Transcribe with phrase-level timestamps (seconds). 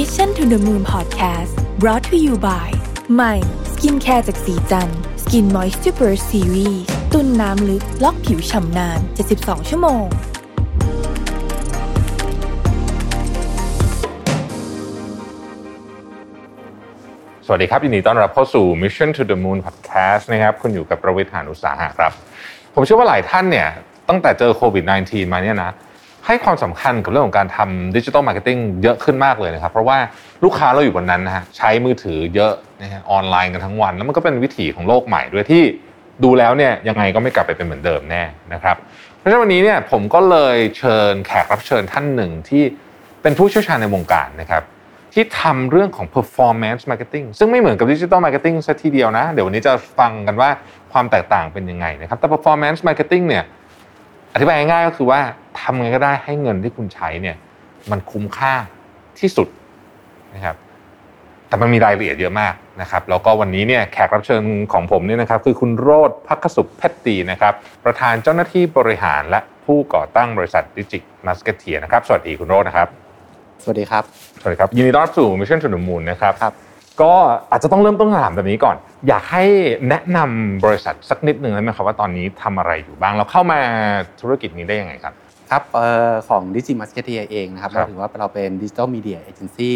[0.00, 2.68] Mission to the Moon Podcast brought to you by
[3.14, 3.34] ใหม่
[3.72, 4.88] skincare จากศรีจัน
[5.22, 6.82] ทร์ Skin Moisture Burst Series
[7.12, 8.98] ตุนน้ำลึกล็อกผิวฉ่ำนาน
[9.34, 10.04] 72 ชั่วโมง
[17.46, 22.12] สวัสดีครับ ยินดีต้อนรับเข้าสู่ Mission to the Moon Podcast นะครับ คุณอยู่กับรวิศ หาญอุตสาหะครับ
[22.74, 23.68] ผมเชื่อว่าหลายท่านเนี่ย
[24.08, 25.72] ตั้งแต่เจอโควิด -19 มาเนี่ยนะ
[26.26, 29.98] ให้ความสำคัญกับเรื่องของการทำ digital marketing เยอะขึ้นมากเลยนะครับ เพราะว่า
[30.44, 35.62] ลูกค้าเราอยู่บนนั้นนะฮะใช้มือถือเยอะนะฮะออนไลน์กันทั้งวัน แล้วมันก็เป็นวิถีของโลกใหม่ด้วยที่
[36.24, 38.76] ดูแล้วเนี่ยยังไงก็ไม่กลับไปเป็นเหมือนเดิมแน่นะครับ
[39.18, 42.62] เพราะฉะนั้นวันนี้เนี่ยผมก็เลยเชิญแขกรับเชิญท่านหนึ่งที่
[43.22, 44.62] เป็นผู้เชี่ยวชาญในวงการนะครับ
[45.14, 50.50] ที่ทำเรื่องของ performance marketing ซึ่งไม่เหมือนกับ digital marketing ซะทีเดียวนะ เดี๋ยววันนี้จะฟังกันว่า
[50.92, 53.44] ความแตกต่างเป็นยังไงนะครับแต่ performance marketing เนี่ย
[54.34, 55.20] อธิบายง่ายๆก็คือว่า
[55.60, 57.36] ทำไงก็ได้ให้เงินที่คุณใช้เนี่ย
[57.90, 58.54] มันคุ้มค่า
[59.20, 59.48] ที่สุด
[60.34, 60.56] นะครับ
[61.48, 64.42] แต่มันมีรายละเอียดเยอะมากนะครับแล้วก็วันนี้เนี่ยแขกรับเชิญ
[64.72, 72.88] ของผมเนี่ยนะครับคือคุณโรจน์พักสุขเพชรตีนะครับประธานเจ้าหน้าที่บริหารและผู้ก่อตั้งบริษัท Digimusketeers นะครับสวัสดีคุณโรจน์นะครับ
[73.62, 74.04] สวัสดีครับ
[74.40, 76.54] สวัสดีครับยินดีต้อนรับสู่ Mission to the Moon นะครับครับ
[77.02, 77.12] ก็
[77.50, 78.76] อาจจะต้องเริ่มต้นคำถามแบบนี้ก่อน
[79.08, 79.44] อยากให้
[79.88, 83.58] แนะนำบริษัทสักนิดหนึ่งได้ไหมครับว่าตอนนี้ทำอะไรอยู่บ้างเราเข้ามา
[84.20, 85.14] ธุรกิจนี้ได้ยังไงครับ
[85.54, 88.50] ครับเอ่อของ d i g i m a r k e t i e r เองนะครับครัเราบถือว่าเราเป็น
[88.62, 89.72] Digital Media Agency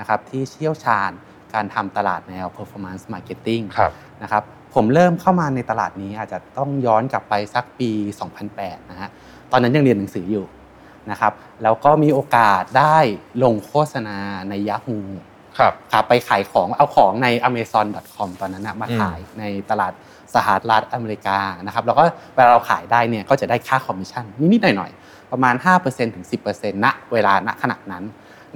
[0.00, 1.10] นะครับที่เชี่ยวชาญ
[1.54, 4.42] การทำตลาดแนว Performance Marketing ครับนะครับ
[4.74, 7.90] ผมเริ่มเข้ามาในตลาดนี้อาจจะต้องย้อนกลับไปสักปี
[8.40, 9.08] 2008 นะฮะ
[9.52, 10.46] ตอนนั้นยังเรียนหนังสืออยู่
[11.10, 11.32] นะครับ
[11.62, 12.98] แล้วก็มีโอกาสได้
[13.42, 14.98] ลงโฆษณาใน Yahoo
[15.58, 19.92] ครับครับไปขายของเอาของใน amazon.com ตอนนั้นนะมาอืมขายในตลาด
[20.34, 22.02] สหรัฐอเมริกานะครับแล้วก็
[22.34, 26.24] เวลาเราขายได้เนี่ยก็จะได้ค่าคอมมิชชั่นนิดๆหน่อยๆ ประมาณ 5%ถึง
[26.54, 28.04] 10%ณเวลาณขณะนั้น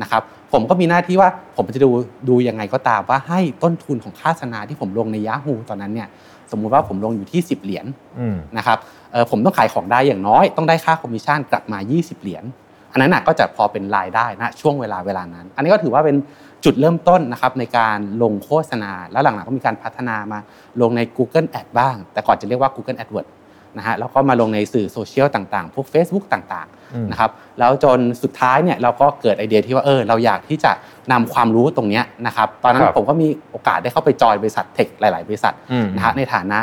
[0.03, 1.91] นะครับผมก็มีหน้าที่ว่าผมจะดู
[2.29, 6.09] ดูยังไงก็ตามว่าให้ต้นทุนของค่าโฆษณาที่ผมลงใน Yahoo ตอนนั้นเนี่ย
[6.51, 7.87] สมมุติว่าผมลงอยู่ที่ 10 เหรียญ
[8.19, 8.79] อืมนะครับ
[9.13, 12.45] เอ่อผมต้องขายของได้อย่างน้อยต้องได้ค่าคอมมิชชั่นกลับมา 20 เหรียญ
[12.93, 16.17] อันนั้นนะก็จะพอเป็นรายได้นะช่วงเวลาเวลานั้น อันนี้ก็ถือว่าเป็น
[16.65, 20.39] จุดเริ่มต้นนะครับในการลงโฆษณา แล้วหลังๆก็มีการพัฒนามา
[20.81, 23.31] ลงใน Google Ad บ้าง แต่ก่อนจะเรียกว่า Google AdWords
[23.79, 30.73] นะฮะแล้วก็มาลงในสื่อโซเชียลต่างๆ พวก Facebook ต่างอืมๆนะครับแล้วจนสุดท้ายเนี่ยเราก็เกิดไอเดียที่ว่าเออเราอยากที่จะ
[31.13, 36.59] นำความรู้ตรงเนี้ยนะครับตอนนั้นผมก็มีโอกาสได้เข้าไปจอยบริษัทเทคหลาย ๆ บริษัทอืมนะฮะในฐานะ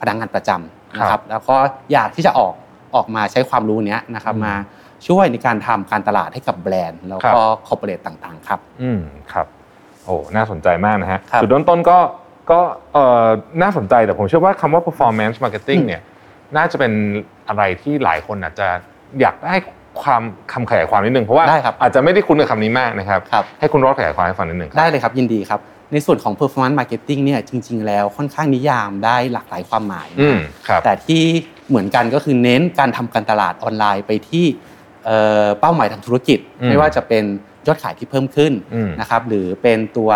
[0.00, 1.56] พนักงานประจำนะคครัรับบแล้วก็
[1.92, 2.54] อยากที่จะออก
[2.94, 4.54] ออกมาใช้ความรู้เนี้ยนะครับอืมมา
[5.06, 9.00] ช่วยในการทำการตลาดให้กับแบรนด์ แล้วก็คอร์ปอเรทต่างๆครับอืม
[9.32, 9.46] ครับ
[10.04, 11.98] โอ้น่าสนใจมากนะฮะครับจุดเริ่มต้นก็
[12.50, 12.60] ก็
[12.92, 13.26] เอ่อ
[13.62, 16.02] น่าสนใจแต่ผมเชื่อว่าคำว่า performance marketing อืมเนี่ย
[16.56, 16.92] น่าจะเป็น
[17.48, 18.66] อะไรที่หลายคนอาจจะ
[19.20, 19.54] อยากได้
[20.02, 25.60] ความคำขยายความนิดนึงเพราะว่าได้ครับอาจจะไม่ได้คุ้นกับคำนี้มากนะครับครับ ให้คุณรอดขยายความให้ฟังนิดนึงครับได้เลยครับยินดีครับ
[25.92, 31.22] ในส่วนของ performance marketing เนี่ยจริง ๆ แล้วค่อนข้างนิยามได้หลากหลายความหมายอืมครับแต่ที่
[31.68, 34.44] เหมือนกันก็คือเน้นการทำการตลาดออนไลน์ไปที่
[35.04, 37.24] เอ่อเป้าหมายทางธุรกิจอืมไม่ว่าจะเป็น
[37.66, 40.10] ยอดขายที่เพิ่มขึ้นอืมนะครับหรือเป็นตัว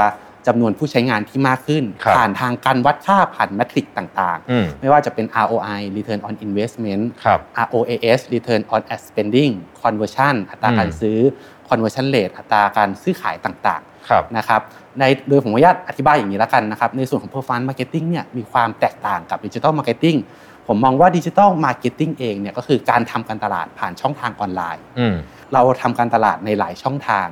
[0.47, 9.53] จำนวนผู้ใช้งานที่มากขึ้นครับผ่านทางการวัดค่าผ่านแมทริกต่างอืมๆไม่ว่าจะเป็น ROI Return on Investment ครับ ROAS Return on Ad Spending
[9.83, 11.19] Conversion อัตราการอืมซื้อ
[11.69, 14.61] Conversion Rate อัตราการซื้อขายต่างครับๆนะครับ
[14.99, 20.19] ในโดยผมขออนุญาตอธิบายอย่างนี้แล้วกันนะครับในส่วนของ Performance Marketing เนี่ยมีความแตกต่างกับ Digital Marketing
[20.67, 25.15] ผมมองว่า Digital Marketing เองเนี่ยก็คือการทำการตลาดผ่านช่องทางออนไลน์อืม
[25.55, 27.27] เราทำการตลาดในหลายช่องทาง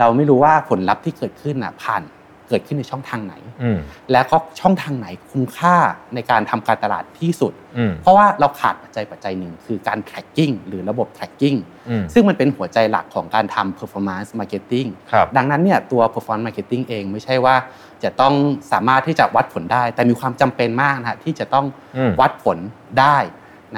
[0.00, 2.02] เราไม่รู้ว่าผลลัพธ์ที่เกิดขึ้นน่ะผ่าน
[2.48, 3.78] เกิดขึ้นในช่องทางไหนอืม
[4.12, 5.76] และก็ช่องทางไหนคุ้มค่า
[6.14, 11.58] ในการทำการตลาดที่สุดอืมเพราะว่าเราขาดปัจจัยปัจจัยหนึ่งคือการ tracking หรือระบบ tracking
[11.88, 17.54] อืมซึ่งมันเป็นหัวใจหลักของการทำ performance marketing ครับดังนั้นเนี่ยตัว performance marketing เองไม่ใช่ว่า
[18.04, 18.34] จะต้อง
[18.72, 22.58] สามารถที่จะวัดผลได้ แต่มีความจำเป็นมากนะฮะที่จะต้องอืมวัดผล
[23.00, 23.16] ได้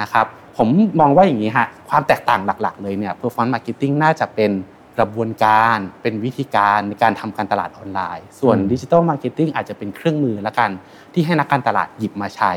[0.01, 0.25] นะครับ
[0.57, 0.67] ผม
[0.99, 4.51] มองว่าอย่างนี้ฮะความแตกต่างหลัก ๆ เลยเนี่ย performance marketing น่าจะเป็น
[4.99, 10.69] กระบวนการเป็นวิธีการในการทำการตลาดออนไลน์ ส่วนอืมดิจิ t a ลมาร์เก็ตติ้งอาจจะเป็นเครื่องมือละกัน
[11.13, 12.51] ที่ให้นักการตลาดหยิบมาใช้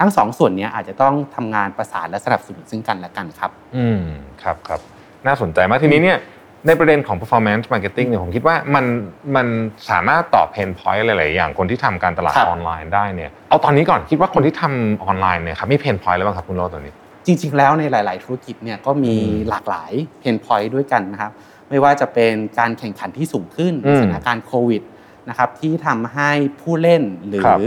[0.00, 4.00] ทั้งสองส่วนเนี้ยอาจจะต้องทำงานประสานและสนับสนุนซึ่งกันและกันครับ อืม
[4.42, 4.80] ครับครับ
[5.26, 6.18] น่าสนใจมากทีนี้เนี่ย
[6.66, 8.84] ในประเด็นของ performance marketing เนี่ยผมคิดว่ามัน
[9.36, 9.46] มัน
[9.90, 16.94] สามารถตอบ pain point หลายๆอย่างคนที่ทำการตลาดครับออนไลน์ได้เนี่ยเอาตอนนี้ก่อนคิดว่าคนที่ทำออนไลน์เนี่ยครับมี pain point อะไรบ้างครับคุณโรจน์ตอนนี้
[17.26, 21.32] จริง ๆ แล้วในหลาย ๆ ธุรกิจเนี่ยก็มีอืมหลากหลาย pain point ด้วยกันนะครับ
[21.70, 24.82] ไม่ว่าจะเป็นการแข่งขันที่สูงขึ้นอืมในสถานการณ์โควิด
[25.28, 26.30] นะครับที่ทำให้
[26.60, 27.58] ผู้เล่นหรือครับ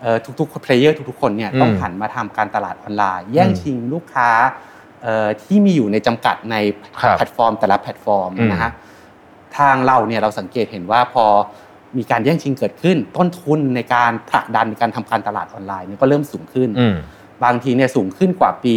[0.00, 4.30] เอ่อทุกๆ player ทุกๆคนเนี่ยอืมต้องหันมาทำการตลาดออนไลน์ แย่งอืมชิงลูกค้า
[5.02, 6.56] เอ่อที่มีอยู่ในจำกัดใน
[7.00, 8.72] ครับแพลตฟอร์ม แต่ละแพลตฟอร์มอืมนะฮะ
[9.58, 11.24] ทางเราเนี่ยเราสังเกตเห็นว่าพอ
[11.96, 16.96] มีการแย่งชิงเกิดขึ้น ต้นทุนในการผลักดันในการทำการตลาดออนไลน์เนี่ยก็เริ่มสูงขึ้นอืม
[17.44, 18.76] บางทีเนี่ยสูงขึ้นกว่าปี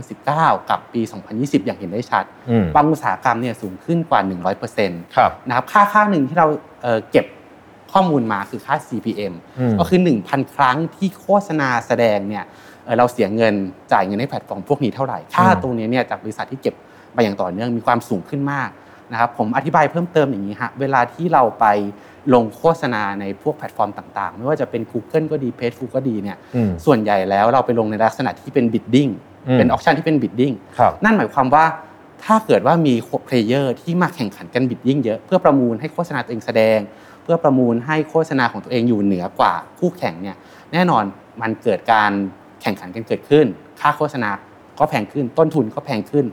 [0.00, 1.00] 2019 กับปี
[1.34, 4.20] 2020 อย่างเห็นได้ชัดอืมบางอุตสาหกรรมเนี่ยสูงขึ้นกว่า
[4.68, 6.46] 100%ครับนะครับค่าค่าหนึ่งที่เรา
[6.82, 7.26] เอ่อเก็บ
[7.92, 12.44] ข้อมูลมาคือค่า CPM อืมก็คือ 1,000 ครั้งที่โฆษณาแสดงเนี่ย
[12.84, 13.54] เอ่อเราเสียเงิน
[13.92, 16.74] จ่ายเงินให้แพลตฟอร์มพวกนี้เท่าไหร่ ค่าตรงนี้เนี่ยจากบริษัทที่เก็บ
[17.16, 18.70] มาอย่างต่อเนื่องมีความสูงขึ้นมาก
[19.12, 21.66] นะครับผมอธิบายเพิ่มเติมอย่างนี้ฮะเวลาที่เราไป
[22.34, 29.12] ลงโฆษณาในพวกแพลตฟอร์มต่าง ๆ ไม่ว่าจะเป็น Google ก็ดี Facebook ก็ดีเนี่ยอืมส่วนใหญ่แล้วเราไปลงในลักษณะที่เป็น bidding
[29.48, 31.64] อืมเป็นออ t ชั่นที่เป็น bidding ครับนั่นหมายความว่า
[32.24, 32.94] ถ้าเกิดว่ามี
[33.24, 36.78] player ที่มาแข่งขันกัน bid ยิ่งเยอะเพื่อประมูลให้โฆษณาตัวเองแสดง
[37.22, 40.36] เพื่อประมูลให้โฆษณาของตัวเองอยู่เหนือกว่าคู่แข่งเนี่ย
[40.72, 41.04] แน่นอน
[41.42, 42.12] มันเกิดการ
[42.62, 43.46] แข่งขันกันเกิดขึ้น
[43.80, 44.30] ค่าโฆษณา
[44.78, 46.26] ก็แพงขึ้น ต้นทุนก็แพงขึ้น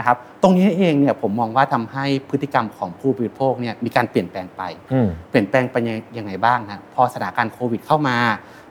[0.00, 4.62] นะครับตรงนี้เองเนี่ยผมมองว่าทำให้พฤติกรรมของผู้บริโภคเนี่ยมีการเปลี่ยนแปลงไป
[4.92, 5.76] อืมเปลี่ยนแปลงไป
[6.18, 8.16] ยังไงบ้างฮะพอสถานการณ์โควิดเข้ามา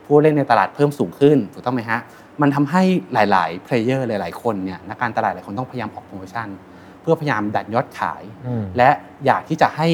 [0.05, 1.99] ผู้เล่นในตลาดเพิ่มสูงขึ้นถูกต้องไหมฮะ
[2.41, 2.83] มันทำให้
[3.13, 6.47] หลาย ๆ เพลเยอร์หลาย ๆ คนเนี่ยนักการตลาดหลายคนต้องพยายามออกโปรโมชั่น
[7.01, 8.89] เพื่อพยายามดันยอดขายอืมและ
[9.25, 9.87] อยากที่จะให้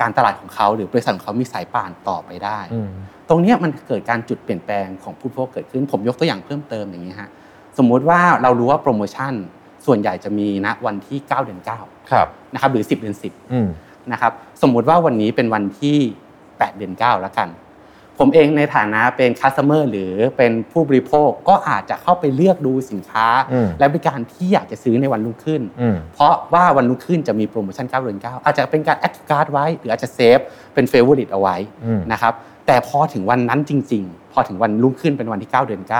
[0.00, 2.88] การตลาดของเขาหรือบริษัทของเขามีสายป่านต่อไปได้อืม
[3.28, 7.30] ตรงเนี้ยมันเกิดการจุดเปลี่ยนแปลงของผู้บริโภคเกิดขึ้น ผมยกตัวอย่างเพิ่มเติมอย่างนี้ฮะ
[7.78, 9.32] สมมุติว่าเรารู้ว่าโปรโมชั่น
[9.86, 11.70] ส่วนใหญ่จะมีณวันที่ 9 เดือนค
[12.14, 13.68] รับ9นะครับหรือ 10 เดือน 10อืม
[14.12, 14.32] นะครับ
[14.62, 15.98] สมมุติว่าวันนี้เป็นวันที่
[16.38, 17.50] 8 เดือน9แล้วกัน
[18.18, 30.38] ผมเองในฐานะเป็น customer หรือเป็นผู้บริโภคก็อาจจะเข้าไปเลือกดูสินค้าอืมและบริการที่อยากจะซื้อในวันรุ่งขึ้นอืมเพราะว่าวันรุ่งขึ้นจะมีโปรโมชั่น 9 เดือน 9 อาจจะเป็นการ add cart ไว้ หรืออาจจะ save
[30.74, 32.32] เป็นเฟเวอร์ริตเอาไว้อืมนะครับ
[32.66, 35.92] แต่พอถึงวันนั้นจริง ๆ พอถึงวันรุ่งขึ้นเป็นวันที่ 9 เดือน 9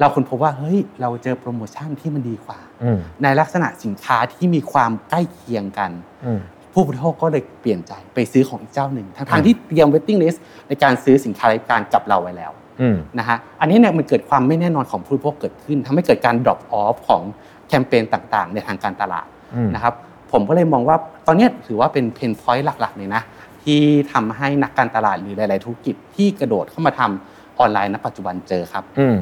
[0.00, 5.90] เราคนพบว่าเฮ้ยเราเจอโปรโมชั่นที่มันดีกว่าอืมในลักษณะสินค้าที่มีความใกล้เคียงกัน
[6.26, 6.40] อืม
[6.72, 17.22] ผู้บริโภคก็เลยเปลี่ยนใจไปซื้อของอีกเจ้าหนึ่งทั้งทางๆที่เตรียม waiting list ในการซื้อสินค้ารายการกับเราไว้แล้วอืมนะฮะอันนี้เนี่ยมันเกิดความไม่แน่นอนของผู้บริโภคเกิดขึ้นทำให้เกิดการ drop off ของ
[17.68, 19.94] แคมเปญต่างๆ ในทางการตลาดอืมนะครับ
[20.32, 20.96] ผมก็เลยมองว่า
[21.26, 23.22] ตอนเนี้ยถือว่าเป็น pain point หลักๆเลยนะ
[23.62, 23.80] ที่
[24.12, 29.16] ทำให้นักการตลาดหรือหลาย ๆ ธุรกิจที่กระโดดเข้ามาทำออนไลน์ณปัจจุบันเจอครับอืม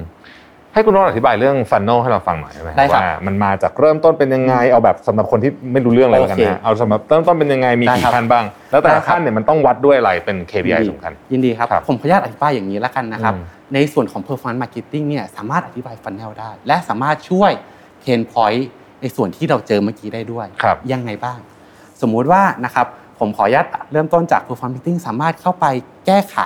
[0.77, 13.43] ให้คุณโรจน์อธิบายเรื่อง funnelให้เราฟังหน่อยได้ไหมได้ครับว่ามันมาจากเริ่มต้นเป็นยังไงเอาแบบสำหรับคนที่ไม่รู้เรื่องอะไรแล้วกันโอเคนะเอาสำหรับเริ่มต้นเป็นยังไงมีได้กี่ครับขั้นบ้าง แล้วแต่ได้ละครับขั้นเนี่ยมันต้องวัดด้วยอะไรเป็น KPI สำคัญยินดีครับครับผมขออนุญาตอธิบายอย่างนี้แล้วกันนะครับอืม
[13.75, 17.51] ในส่วนของ performance marketing เนี่ยสามารถอธิบาย funnel ได้ และสามารถช่วย
[18.03, 18.63] pain point
[19.01, 21.39] ในส่วนที่เราเจอเมื่อกี้ได้ด้วยครับยังไงบ้าง
[22.03, 22.87] สมมุติว่านะครับ
[23.19, 25.67] ผมขออนุญาตเริ่มต้นจาก performance marketing สามารถเข้าไป
[26.07, 26.39] แก้ไข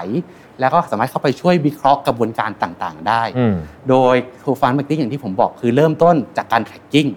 [0.60, 3.54] แล้วก็สามารถเข้าไปช่วยวิเคราะห์กระบวนการต่างๆ ได้อืม
[3.88, 4.14] โดย
[4.44, 7.10] performance marketing อย่างที่ผมบอกคือเริ่มต้นจากการ tracking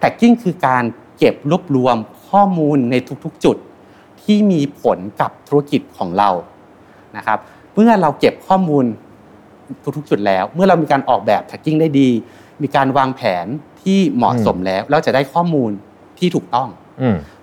[0.00, 0.84] tracking คือการ
[1.18, 1.96] เก็บรวบรวม
[2.28, 2.94] ข้อมูลใน
[3.24, 3.56] ทุกๆ จุด
[4.22, 6.30] ที่มีผลกับธุรกิจของเรา
[7.16, 7.38] นะครับ
[7.74, 8.84] เมื่อเราเก็บข้อมูล
[9.96, 12.08] ทุกๆ จุดแล้ว เมื่อเรามีการออกแบบ tracking ได้ดี
[12.62, 13.46] มีการวางแผน
[13.82, 15.70] ที่เหมาะสมแล้ว เราจะได้ข้อมูล
[16.18, 16.79] ที่ถูกต้องอืม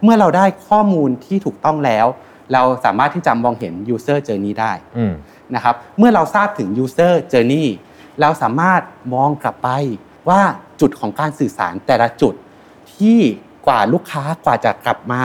[0.04, 2.06] เมื่อเราได้ข้อมูลที่ถูกต้องแล้ว
[2.54, 5.14] เราสามารถที่จะมองเห็น user journey ได้อืม
[5.56, 7.66] นะครับเมื่อเราทราบถึง user journey
[8.22, 8.82] เราสามารถ
[9.14, 9.70] มองกลับไป
[10.30, 10.42] ว่า
[10.82, 12.34] จุดของการสื่อสารแต่ละจุด
[12.96, 13.20] ที่
[13.68, 15.22] กว่าลูกค้ากว่าจะกลับมา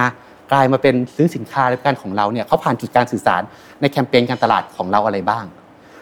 [0.52, 3.42] กลายมาเป็นซื้อสินค้าและบริการของเราเนี่ยเขาผ่านจุดการสื่อสาร
[3.80, 5.44] ในแคมเปญการตลาดของเราอะไรบ้าง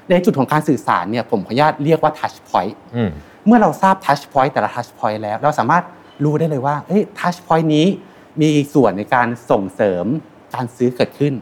[0.08, 3.10] ในจุดของการสื่อสารเนี่ยผมขออนุญาตเรียกว่า touch point อืม
[3.46, 5.84] เมื่อเราทราบ touch point แต่ละ touch point แล้ว เราสามารถ
[6.24, 7.86] รู้ได้เลยว่าเอ้ย touch point นี้
[8.40, 10.04] มีส่วนในการส่งเสริม
[10.54, 11.34] การซื้อเกิดขึ้น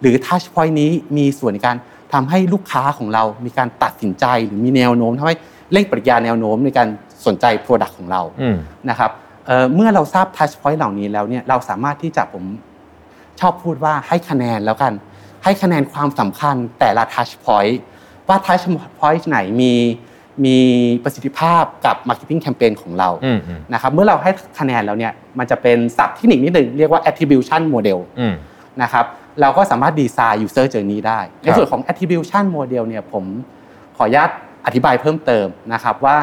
[0.00, 1.76] หรือ touch point นี้มีส่วนในการ
[2.12, 5.36] ทำให้ลูกค้าของเรามีการตัดสินใจหรือมีแนวโน้มทำให้
[5.72, 6.88] เร่งปฏิกิริยาแนวโน้มในการ
[7.26, 8.56] สนใจ Product ของเราอืม
[8.90, 9.10] นะครับ
[9.46, 12.44] เอ่อเมื่อเราทราบ touch point เหล่านี้แล้วเนี่ยเราสามารถที่จะผม
[13.40, 14.92] ชอบพูดว่าให้คะแนนแล้วกัน
[15.44, 17.74] ให้คะแนนความสำคัญแต่ละ touch point
[18.28, 18.64] ว่า touch
[18.98, 19.74] point ไหนมี
[20.44, 20.58] มี
[21.04, 28.34] ประสิทธิภาพกับ marketing campaign ของเราอืมอืมนะครับเมื่อเราให้คะแนนแล้วเนี่ยมันจะเป็นศัพท์เทคนิคนิดหนึ่งเรียกว่า attribution model อืม
[28.82, 29.04] นะครับ
[29.40, 33.24] เราก็สามารถดีไซน์ user journey ได้ ในส่วนของ attribution model เนี่ยผม
[33.96, 34.30] ขออนุญาต
[34.66, 36.16] อธิบายเพิ่มเติมนะครับว่า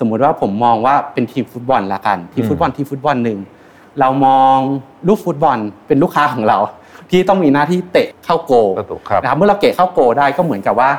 [0.00, 3.38] สมมุติว่าผมมองว่าเป็นทีมฟุตบอลละกันทีมอืมฟุตบอลทีมฟุตบอลหนึ่ง
[4.00, 4.56] เรามอง
[5.08, 6.58] ลูกฟุตบอลเป็นลูกค้าของเรา
[7.10, 10.90] ที่ต้องมีหน้าที่เตะเข้า goal ประตูครับนะครับเมื่อเราเตะเข้า goal ได้ก็เหมือนกับว่า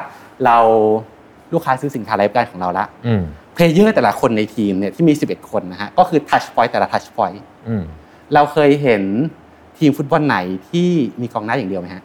[0.45, 0.57] เรา
[1.55, 7.83] ลูกค้าซื้อสินค้ารายการของเราละอืม player แต่ละคนในทีมเนี่ยที่มี 11 คนนะฮะก็คือ touch point แต่ละ touch point อืม
[8.33, 9.03] เราเคยเห็น
[9.79, 10.37] ทีมฟุตบอลไหน
[10.69, 10.89] ที่
[11.21, 12.03] มีกองหน้าอย่างเดียวไหมฮะ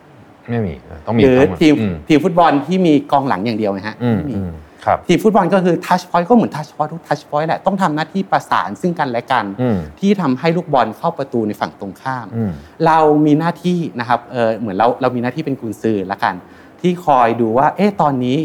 [0.50, 4.52] ไม่มีเออต้องมีหรือต้องทีมอืมทีมฟุตบอลที่มีกองหลังอย่างเดียวไหมฮะอืมไม่มีอืม
[4.84, 12.52] ครับทีมฟุตบอลก็คือ touch point ก็เหมือน touch point ทุก touch point แหละต้องทำหน้าที่ประสานซึ่งกันและกันอืมที่ทำให้ลูกบอลเข้าประตูในฝั่งตรงข้ามอืม
[12.86, 16.34] เรามีหน้าที่นะครับเออเหมือนเราเรามีหน้าที่เป็นกุนซือละกัน
[16.80, 18.38] ที่คอยดูว่า เอ๊ะตอนนี้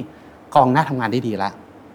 [0.56, 1.52] กองหน้าทำงานได้ดีละ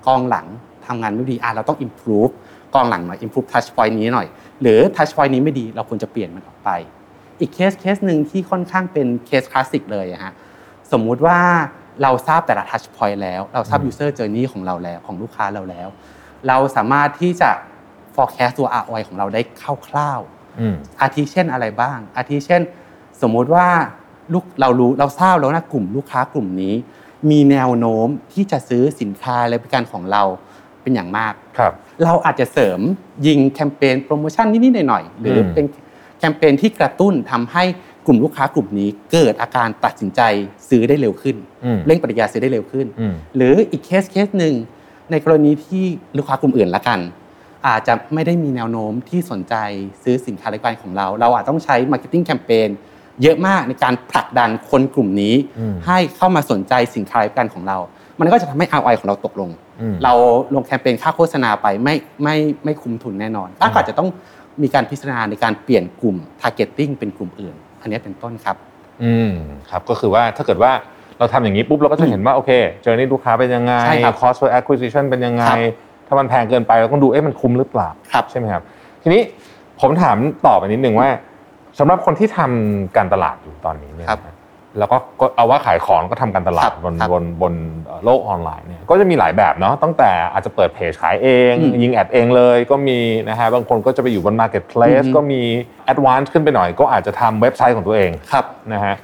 [0.07, 0.47] กองหลัง
[0.87, 2.33] ทำงานไม่ดีอะเราต้อง improve
[2.75, 4.29] กองหลังมา improve touch point นี้หน่อย
[4.62, 6.71] หรือ touch point นี้ไม่ดีเราควรจะเปลี่ยนมันออกไป
[7.40, 10.33] อีกเคสเคสหนึ่งที่ค่อนข้างเป็นเคสคลาสสิกเลยอะฮะ
[10.93, 11.38] สมมุติว่า
[12.02, 15.88] เราทราบแต่ละ touch point แล้ว เราทราบ user journey ของเราแล้วของลูกค้าเราแล้ว
[16.49, 17.50] เราสามารถที่จะ
[18.14, 19.40] forecast ตัว ROI ของเราได้
[19.88, 22.62] คร่าวๆอืมอาทิเช่นอะไรบ้าง อาทิเช่น
[23.23, 23.67] สมมุติว่า
[24.33, 26.75] ลูกเรารู้เราทราบแล้วนะกลุ่มลูกค้ากลุ่มนี้
[27.30, 30.22] มีแนวโน้มที่จะซื้อสินค้าและบริการของเรา
[30.82, 31.72] เป็นอย่างมากครับ
[32.04, 32.80] เราอาจจะเสริม
[33.26, 35.66] ยิงแคมเปญโปรโมชั่นนิดๆหน่อยๆหรืออืมเป็น
[36.18, 37.64] แคมเปญที่กระตุ้นทำให้
[38.06, 40.20] กลุ่มลูกค้ากลุ่มนี้เกิดอาการตัดสินใจ
[40.68, 44.54] ซื้อได้เร็วขึ้นอืมเร่งปฏิกิริยาซื้อได้เร็วขึ้นอืมหรืออีกเคสเคสหนึ่ง
[45.10, 45.84] ในกรณีที่
[46.16, 47.00] ลูกค้ากลุ่มอื่นละกัน
[47.66, 49.54] อาจจะไม่ได้มีแนวโน้มที่สนใจ
[50.02, 52.68] ซื้อสินค้าและบริการของเรา เราอาจต้องใช้ marketing แคมเปญ
[53.23, 57.79] เยอะมากในการผลักดันคนกลุ่มนี้อืมให้เข้ามาสนใจสินค้าและบริการของเรา
[58.19, 59.50] มันก็จะทำให้ ROI ของเราตกลง
[59.81, 60.12] อืมเรา
[60.55, 64.09] ลงแคมเปญค่าโฆษณาไปไม่ไม่ไม่คุ้มทุนแน่นอนก็อาจจะต้อง
[64.62, 68.57] มีการพิจารณาในการเปลี่ยนกลุ่ม targeting เป็นกลุ่มอื่น อันนี้เป็นต้นครับ
[69.02, 69.31] อืม
[69.71, 70.73] ครับก็คือว่าถ้าเกิดว่า
[71.19, 72.50] เราทำอย่างนี้ปุ๊บเราก็จะเห็นว่าโอเค
[72.83, 75.59] เจอนี่ลูกค้าเป็นยังไงใช่ครับ cost per acquisition เป็นยังไงครับ
[76.07, 78.62] ถ้ามันแพงเกินไปเราต้องดูเอ๊ะมันคุ้มหรือเปล่าครับใช่ไหมครับ
[79.02, 79.23] ทีนี้
[79.81, 81.09] ผมถามต่อไปนิดนึงว่า
[81.80, 84.37] สำหรับคนที่ทำการตลาดอยู่ตอนนี้เนี่ยครับนะ
[84.78, 95.40] แล้วก็ก็เอาว่าขายของก็ทำการตลาครัดบบนครับบนบนเอ่อโลกออนไลน์เนี่ยก็จะมีหลายแบบเนาะตั้งแต่อาจจะเปิดเพจขายเองอืมยิงแอดเองเลยก็มีนะฮะบางคนก็จะไปอยู่บน Marketplace อืมก็มี
[95.92, 98.94] Advance ขึ้นไปหน่อย ก็อาจจะทำเว็บไซต์ของตัวเองครับนะฮะ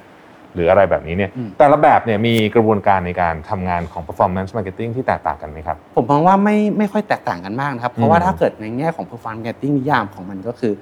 [0.55, 10.73] หรืออะไรแบบนี้เนี่ยอืมแต่ละแบบเนี่ยมีกระบวนการในการทำงานของ performance marketing ที่แตกต่างกันไหมครับ ผมมองว่าไม่ไม่ค่อยแตกต่างกันมากนะครับ เพอืราะมว่าถ้าเกิดในแง่ของ performance marketing นิยามของมันก็คือ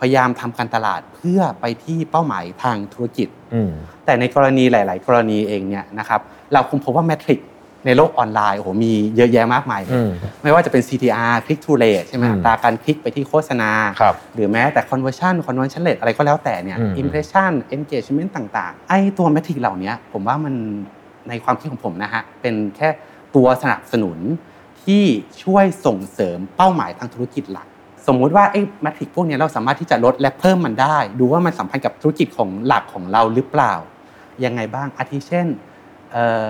[0.00, 3.70] พยายามทำการตลาดเพื่อไปที่เป้าหมายทางธุรกิจอืม
[4.04, 6.20] แต่ในกรณีหลาย ๆ กรณีเองเนี่ยนะครับ
[6.52, 7.40] เราคงพบว่าแมทริก
[7.86, 10.10] ในโลกออนไลน์โอ้โหมีเยอะแยะมากมายเลยอืม
[10.42, 20.54] ไม่ว่าจะเป็น CTR click to rate ใช่ไหมอืมอัตราการคลิกไปที่โฆษณาครับหรือแม้แต่ conversion conversion rate อะไรก็แล้วแต่เนี่ยอืม impression engagement ต่างๆ ไอ้ตัวแมทริกเหล่านี้ผมว่ามัน
[21.28, 22.88] ในความคิดของผมนะฮะเป็นแค่
[23.34, 24.18] ตัวสนับสนุน
[24.84, 25.04] ที่
[25.42, 27.68] ช่วยส่งเสริมเป้าหมายทางธุรกิจหลัก
[28.06, 33.74] สมมุติว่าไอ้แมทริกพวกเนี้ยเราสามารถที่จะลดและเพิ่มมันได้ ดูว่ามันสัมพันธ์กับธุรกิจของหลักของเราหรือเปล่า
[34.44, 35.46] ยังไงบ้างอาทิเช่น
[36.12, 36.48] เอ่อ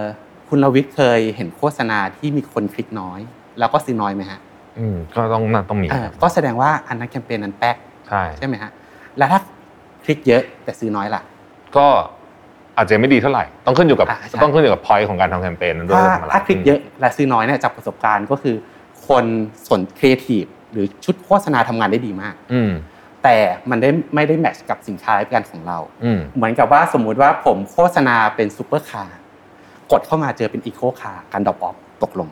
[0.48, 3.20] คุณลวิทย์เคยเห็นโฆษณาที่มีคนคลิกน้อย
[3.58, 4.40] แล้วก็ซื้อน้อยไหมฮะ
[4.78, 7.76] อืมก็ต้องน่าต้องมีอ่าก็แสดงว่าอันนั้นแคมเปญนั้นแป๊ก
[8.08, 8.70] ใช่ใช่ไหมฮะ
[9.18, 9.40] แล้วถ้า
[10.04, 11.22] คลิกเยอะแต่ซื้อน้อยล่ะ
[11.76, 11.86] ก็
[12.76, 18.56] อาจจะไม่ดีเท่าไหร่ต้องขึ้นอยู่กับอ่าใช่ต้องขึ้นอยู่กับ point ของการทำแคมเปญนั้นด้วยถ้าว่าทำอะไรถ้าคลิกเยอะและซื้อน้อยเนี่ยจากประสบการณ์ก็คือ
[19.08, 19.24] คน
[19.68, 22.72] สนครีเอทีฟ หรือชุดโฆษณาทำงานได้ดีมาก อืม
[23.22, 23.36] แต่
[23.70, 29.18] มันได้ไม่ได้ match กับสินค้าและบริการของเราอืมเหมือนกับว่าสมมุติว่าผมโฆษณาเป็นซูเปอร์คาร์
[29.92, 32.28] กดเข้ามาเจอเป็น eco car การ drop off ตกลง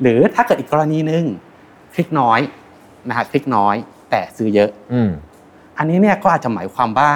[0.00, 1.24] หรือถ้าเกิดอีกกรณีหนึ่ง
[1.94, 2.40] คลิกน้อย
[3.08, 3.76] นะฮะคลิกน้อย
[4.10, 5.10] แต่ซื้อเยอะอืม
[5.78, 7.10] อันนี้เนี่ยก็อาจจะหมายความว่า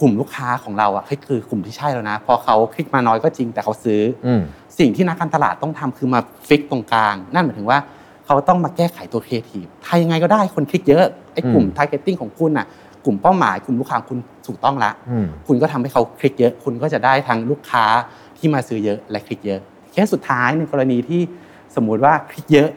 [0.00, 4.42] กลุ่มลูกค้าของเราอะเฮ้ยคือกลุ่มที่ใช่แล้วนะพอเขาคลิกมาน้อยก็จริงแต่เขาซื้อออืม
[4.78, 7.78] สิ่งที่นักการตลาดต้องทำคือมา fix ตรงกลาง นั่นหมายถึงว่า
[8.32, 12.66] เขาต้องมาแก้ไขตัวครีเอทีฟทำยังไงก็ได้คนคลิกเยอะไอ้กลุ่มอืม targeting ของคุณอะ
[13.04, 17.84] กลุ่มเป้าหมายกลุ่มลูกค้าคุณถูกต้องละอืมคุณก็ทำให้เขาคลิกเยอะ คุณก็จะได้ทั้งลูกค้า
[18.38, 19.60] ที่มาซื้อเยอะและคลิกเยอะ
[19.90, 21.20] เคสสุดท้ายในกรณีที่
[21.76, 22.68] สมมุติว่าคลิกเยอะ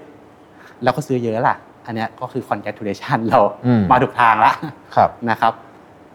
[0.84, 4.52] แล้วก็ซื้อเยอะล่ะ อันเนี้ยก็คือ congratulation เราอืมมาถูกทางละ
[4.96, 5.54] ครับนะครับ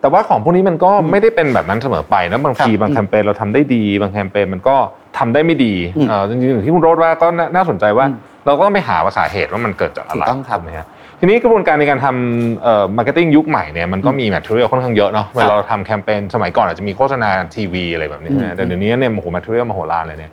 [0.01, 4.77] แต่ว่าของพวกนี้มันก็อืมไม่ได้เป็นแบบนั้นเสมอไปนะบางทีครับบางแคมเปญเราทำได้ดี บางแคมเปญมันก็
[5.19, 8.17] ทำได้ไม่ดีอืมเอ่อจริงๆอย่างที่คุณโรดว่าก็น่าน่าสนใจว่าอืม
[8.47, 10.87] เราก็ต้องไปหาว่าสาเหตุว่ามันเกิดจากอะไรถูกต้องครับถูกไหมฮะ
[11.21, 20.33] ทีนี้กระบวนการในการทำเอ่อ marketing ยุคใหม่เนี่ยมันก็มี material ค่อนข้างเยอะเนาะเวลาเราทำแคมเปญสมัยก่อนอาจจะมีโฆษณาทีวีอะไรแบบนี้ใช่ไหมอืมแต่เดี๋ยวนี้เนี่ยโอ้โห material มโหฬารเลยเนี่ย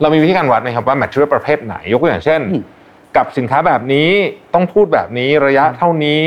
[0.00, 2.62] เรามีวิธีการวัดไหมครับว่า material ประเภทไหนยกตัวอย่างเช่นอืม
[3.16, 4.10] กับสินค้าแบบนี้
[4.54, 6.22] ต้องพูดแบบนี้ระยะเท่านี้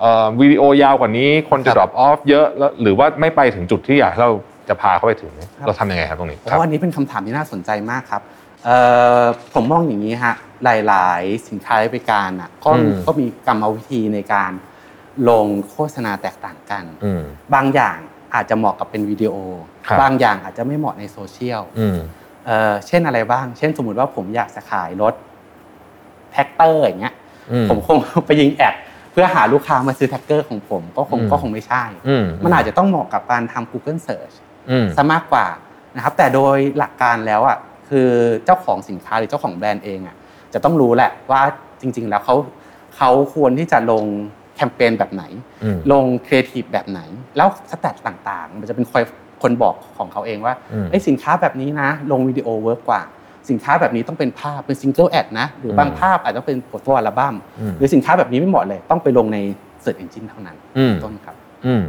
[0.00, 4.32] เอ่อวิดีโอยาวกว่านี้คนจะครับ drop off เยอะแล้วหรือว่าไม่ไปถึงจุดที่อยากให้เรา
[4.68, 8.49] จะพาเขาไปถึงเนี่ยเราทำยังไงครับตรงนี้เพราะว่าอันนี้เป็นคำถามที่น่าสนใจมากครับเอ่อ
[9.54, 14.52] ผมมองอย่างนี้ฮะหลาย ๆ สินค้าและบริการอะก็อืมก็มีกรรมวิธีในการ
[15.28, 17.22] ลงโฆษณาแตกต่างกันอืม
[17.54, 17.98] บางอย่าง
[18.34, 19.34] อาจจะเหมาะกับเป็นวิดีโอ
[19.86, 21.98] ครับบางอย่างอาจจะไม่เหมาะในโซเชียลอืม
[22.46, 25.14] เอ่อเช่นอะไรบ้าง เช่นสมมุติว่าผมอยากจะขายรถ
[26.32, 27.14] แทรกเตอร์อย่างเงี้ย
[27.52, 28.74] อืมผมคงไปยิง ad
[29.12, 34.34] เพื่อหาลูกค้ามาซื้อแทรกเตอร์ของผมก็คงอืมก็คงไม่ใช่อืมมันอาจจะต้องเหมาะกับการทำ Google Search
[34.70, 35.46] อืมซะมากกว่า
[35.96, 37.58] นะครับ แต่โดยหลักการแล้วอะ
[37.90, 38.10] คคือ
[38.44, 40.16] เจ้าของสินค้าหรือเจ้าของแบรนด์เองอะ
[40.54, 41.42] จะต้องรู้แหละว่า
[41.80, 42.36] จริง ๆ แล้วเขา
[42.96, 44.04] เขาควรที่จะลง
[44.56, 45.24] แคมเปญแบบไหน
[45.64, 47.00] อืมลงครีเอทีฟแบบไหน
[47.36, 49.02] แล้ว stat ต่างๆ มันจะเป็นคอย
[49.42, 53.02] คนบอกของเขาเองว่าอืมไอ้ยสินค้าแบบนี้นะ ลงวิดีโอ work กว่า
[53.50, 59.38] สินค้าแบบนี้ต้องเป็นภาพเป็น single ad นะ หรืออบางอืมภาพอาจจะเป็นโปรโมทอัลบั้มอืมหรือสินค้าแบบนี้ไม่เหมาะเลย ต้องไปลงใน
[59.84, 61.82] Search Engine เท่านั้นอืมต้นครับอืม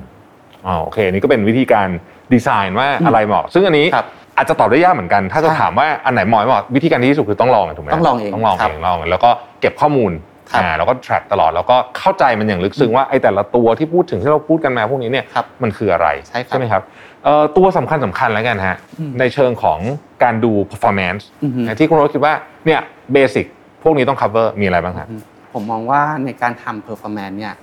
[0.66, 1.88] อ๋อโอเคอันนี่ก็เป็นวิธีการ
[2.34, 4.08] ดีไซน์ว่าอืมอะไรเหมาะ ซึ่งอันนี้ครับ
[4.42, 9.30] อาจจะตอบได้ยากเหมือนกัน ถ้าจะใช่ถามว่าอันไหนเหมาะไม่เหมาะวิธีการที่ดีที่สุดคือต้องลองอะถูกไหมต้องลองเองต้องลองครับเองลองเองแล้วก็
[9.62, 10.12] เก็บข้อมูล
[10.52, 16.84] ครับอ่าแล้วก็ track ตลอดแล้วก็เข้าใจมันอย่างลึกซึ้งว่าไอ้แต่ละตัวที่พูดถึงที่เราพูดกันมาพวกนี้เนี่ยครับมันคืออะไรใช่ครับไหมครับ
[17.24, 19.80] เอ่อตัวสำคัญสำคัญแล้วกันฮะอืมในเชิงของ
[20.24, 22.34] การดู performance อือฮึที่คุณโรสคิดว่า
[22.66, 22.80] เนี่ย
[23.14, 23.46] เบสิก
[23.84, 25.08] พวกนี้ต้อง cover มีอะไรบ้างครับ
[25.54, 27.54] ผมมองว่าในการทำ performance เนี่ย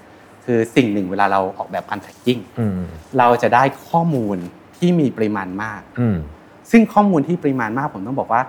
[0.44, 2.80] คือสิ่งหนึ่งเวลาเราออกแบบการ tracking อืม
[3.18, 4.36] เราจะได้ข้อมูล
[4.76, 6.16] ที่มีปริมาณมากอืม
[6.70, 8.42] ซึ่งข้อมูลที่ปริมาณมากผมต้องบอกว่า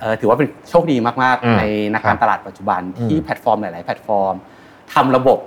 [0.00, 4.34] เอ่อถือว่าเป็นโชคดีมากอืมๆในนักการตลาดปัจจุบันอืมที่แพลตฟอร์มหลาย ๆ แพลตฟอร์ม
[4.94, 5.38] ทำระบบ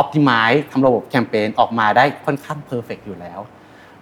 [0.00, 3.40] optimize ทำระบบแคมเปญออกมาได้ค่อนข้าง perfect อยู่แล้ว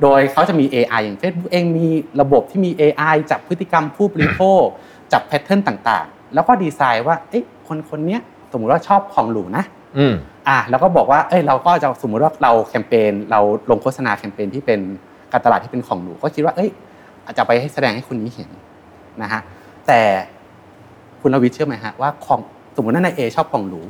[0.03, 1.89] โดยเขาจะมี AI อย่าง Facebook เองมี
[2.21, 4.63] ระบบที่มี AI จับพฤติกรรมผู้บริโภค
[5.13, 8.21] จับแพทเทิร์นต่างๆ แล้วก็ดีไซน์ว่าเอ๊ะคนคนเนี้ย
[8.53, 9.65] สมมุติว่าชอบของหรูนะ
[9.99, 10.15] อืม
[10.49, 14.81] อะแล้วก็บอกว่าเอ้ยเราก็จะสมมุติว่าเราแคมเปญเราลงโฆษณาแคมเปญที่เป็น
[15.33, 16.71] การตลาดที่เป็นของหรูก็คิดว่าเอ้ย
[17.27, 18.51] อาจจะไปให้แสดงให้คนนี้เห็น
[19.23, 19.41] นะฮะ
[19.87, 20.01] แต่
[21.21, 22.41] คุณรวิทย์เชื่อไหมฮะว่าของ
[22.77, 23.81] สมมติว่านายเอชอบของหรู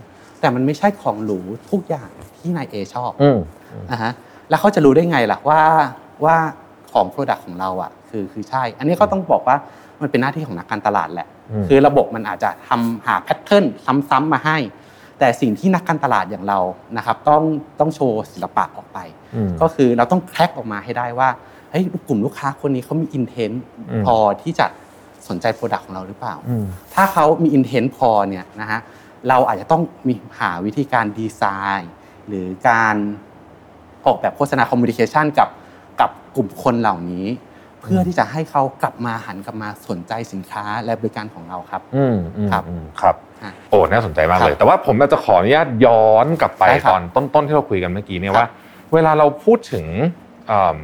[0.41, 1.39] แต่มันไม่ใช่ของหรู
[1.71, 3.39] ทุกอย่างที่นายเอชอบอืม
[3.93, 4.11] นะฮะ
[4.49, 5.61] แล้วเขาจะรู้ได้ไงล่ะว่า
[6.25, 6.37] ว่า
[6.93, 9.57] ของ product ของเราอะคือคือใช่ อันนี้ก็ต้องบอกว่า
[10.01, 13.64] มันเป็นหน้าที่ของนักการตลาดแหละอืมคือระบบมันอาจจะทำหา pattern
[14.11, 14.57] ซ้ำๆมาให้
[15.19, 16.59] แต่สิ่งที่นักการตลาดอย่างเรา
[16.97, 17.43] นะครับ ต้อง
[17.81, 18.99] ต้องโชว์ศิลปะออกไป
[19.35, 21.29] อืมก็คือเราต้อง crack ออกมาให้ได้ว่า
[21.73, 24.67] เฮ้ยกลุ่มลูกค้าคนนี้เขามี intent อืมพอที่จะ
[25.29, 26.64] สนใจ product ของเราหรือเปล่าอืม
[26.95, 28.81] ถ้าเขามี intent พอเนี่ยนะฮะ
[29.29, 31.43] เราอาจจะต้องมีหาวิธีการดีไซ
[31.81, 31.93] น์
[32.29, 32.95] หรือการ
[34.07, 35.49] ออกแบบโฆษณาคอมมูนิเคชันกับ
[36.00, 37.26] กับกลุ่มคนเหล่านี้
[37.81, 48.49] เพื่อที่จะให้เขากลับมาหันกลับมาสนใจสินค้าและบริการของเราครับอืมอืมครับอืมครับอะโอ้น่าสนใจมากครับเลย แต่ว่าผมจะขออนุญาตย้อนกลับไปได้ครับตอนต้นๆที่เราคุยกันเมื่อกี้เนี่ยครับว่า
[48.95, 49.87] เวลาเราพูดถึง
[50.49, 50.78] เอิ่ม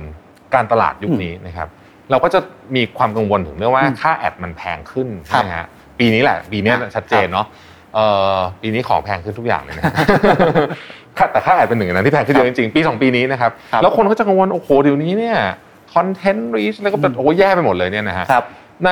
[0.55, 1.69] การตลาดยุคนี้นะครับ
[2.11, 2.41] เราก็จะ
[2.75, 5.67] มีความกังวลถึงเรื่องว่าอืมค่าแอดมันแพงขึ้นครัใช่บไหมฮะ
[5.99, 7.47] ปีนี้แหละ ปีเนี้ยครับชัดเจนเนาะ
[7.95, 9.85] เอ่อปีนี้ของแพงขึ้นทุกอย่างเลยนะ
[11.19, 15.37] ค่าแต่ค่า ad เป็นหนึ่งในนั้นที่แพงขึ้นเยอะจริงๆปีสองปีนี้นะครับครับแล้วคนก็จะกังวลโอ้โหเดี๋ยวนี้เนี่ย
[15.95, 18.45] content reach แล้วก็แบบโอ้แย่ไปหมดเลยเนี่ยนะฮะครับ
[18.85, 18.91] ใน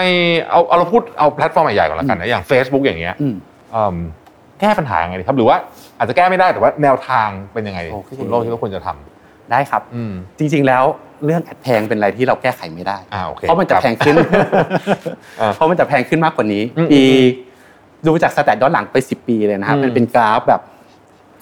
[0.50, 3.34] เอาเอาเราพูดเอาแพลตฟอร์มใหญ่ๆก่อนละกันนะอย่าง Facebook อย่างเงี้ยอืม
[3.72, 3.96] เอิ่ม
[4.60, 5.56] แก้ปัญหายังไงดีครับ หรือว่า
[5.98, 10.84] อาจจะแก้ไม่ได้แต่ว่าแนวทางเป็นยังไงโอเคคุณโลกคิดว่าควรจะทำได้ครับอืมจริง ๆแล้ว
[11.24, 14.16] เรื่อง ad แพงเป็นอะไรที่เราแก้ไขไม่ได้อ่าโอเคเพราะมันจะครับแพงขึ้น
[15.40, 17.02] อ่าเพราะมันจะแพงขึ้นมากกว่านี้อืมปี
[18.06, 20.62] ดูจากสแตทย้อนหลังไป 10 ปีเลยนะครับอืมมันเป็นกราฟแบบ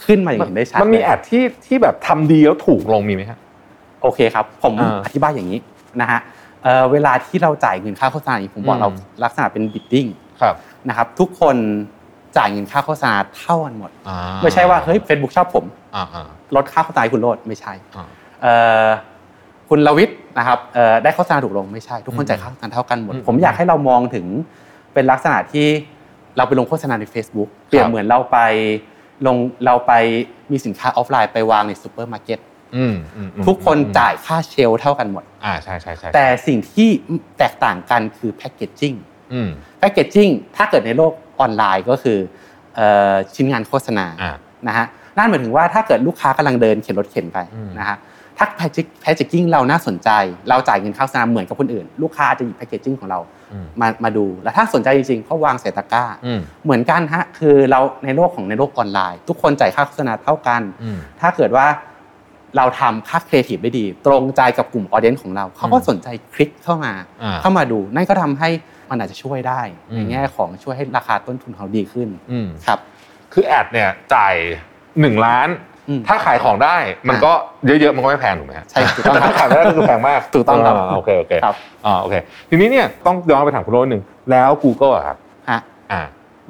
[0.06, 3.38] ขึ้นมาอย่างเห็นได้ชัดมันมีเลยแอดที่ที่แบบทำดีแล้วถูกลงมีไหมครับ
[4.02, 5.58] โอเคครับ ผมอ่าอธิบายอย่างนี้
[6.00, 6.20] นะฮะ
[6.62, 8.88] เอ่อเวลาที่เราจ่ายเงินค่าโฆษณาอย่างที่ผมบอกอืมเรา
[9.24, 10.06] ลักษณะเป็นบิดดิ้ง
[10.40, 10.54] ครับ
[10.88, 11.56] นะครับ ทุกคน
[12.36, 15.64] จ่ายเงินค่าโฆษณาเท่ากันหมดอ่าไม่ใช่ว่าเฮ้ย Facebook ชอบผม
[15.96, 18.04] อ่าอ่าลดค่าโฆษณาให้คุณโลดไม่ใช่อ่า
[18.42, 18.88] เอ่อ
[19.76, 24.26] คุณลวิทย์นะครับเอ่อได้โฆษณาถูกลงไม่ใช่ ทุกคนอืมจ่ายค่าโฆษณาเท่ากันหมดอืมผมอยากให้เรามองถึง
[24.94, 25.66] เป็นลักษณะที่
[26.36, 28.38] เราไปลงโฆษณาใน Facebook เปรียบเหมือนเราไป
[29.26, 29.92] ลงเราไป
[30.50, 32.38] มีสินค้าออฟไลน์ไปวางในซูเปอร์มาร์เก็ต
[32.76, 36.88] อืมอืมอืมทุกคนจ่ายค่า shelf เท่ากันหมดอ่าใช่ใช่ใช่แต่สิ่งที่
[37.38, 38.94] แตกต่างกันคือแพ c เกจจิ้ง
[39.32, 42.18] อืมแพ c เกจจิ้งถ้าเกิดในโลกออนไลน์ก็คือ
[42.74, 44.32] เอ่อชิ้นงานโฆษณาอ่า
[44.68, 47.96] นะฮะนั่นหมายถึงว่าถ้าเกิดลูกค้ากำลังเดินเข็นรถเข็นไปอืมนะฮะ
[48.38, 48.70] ถ้าแพค
[49.00, 50.10] packaging เราน่าสนใจ
[50.48, 53.20] เราจ่ายเงินค่าโฆษณาเหมือนกับคนอื่น ลูกค้าอาจจะหยิบ packaging ของเรา
[53.52, 61.66] อืมมามาดู แล้วถ้าสนใจจริงๆก็วางใส่ตะกร้าอืมเหมือนกันฮะคือเราในโลกของในโลกออนไลน์ ทุกคนจ่ายค่าโฆษณาเท่ากันอืมถ้าเกิดว่า
[62.56, 66.92] เราทำค่าครีเอทีฟได้ดี ตรงใจกับกลุ่ม audience ของเรา เขาก็อืมสนใจคลิกเข้ามา
[67.22, 68.48] อ่าเข้ามาดู นั่นก็ทำให้
[68.90, 72.78] มันอาจจะช่วยได้อืมในแง่ของช่วยให้ราคาต้นทุนเขาดีขึ้นอืมครับ
[73.32, 74.34] คือแอดเนี่ยจ่าย
[75.00, 75.73] หนึ่งล้านอืม
[76.08, 76.76] ถ้าขายของได้
[77.08, 77.32] มันก็
[77.66, 82.14] เยอะๆมันก็ไม่แพงถูกไหมฮะใช่ถูกต้องครับแต่ถ้าขายไม่ได้ก็คือแพงมากถูกต้องครับาโอเคโอเคครับอ่าโอเค
[82.50, 85.16] ทีนี้เนี่ยต้องย้อนไปถามคุณโรจน์หนึ่งแล้ว Google อะครับ
[85.50, 85.60] ฮะ
[85.92, 86.00] อ่า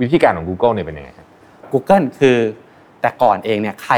[0.01, 1.27] วิธีการของ Google เนี่ยเป็นยังไงครับ
[1.73, 2.37] Google คือ
[3.01, 3.95] แต่ก่อนเองเนี่ยใคร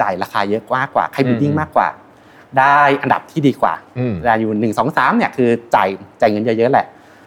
[0.00, 1.88] จ่ายราคาเยอะกว่ากว่าใครบิดดิ้งอืมมากกว่า
[2.58, 5.88] ได้อันดับที่ดีกว่าอืมแต่อยู่หนึ่งสองสามเนี่ยคือจ่าย
[6.20, 6.86] จ่ายเงินเยอะๆแหละ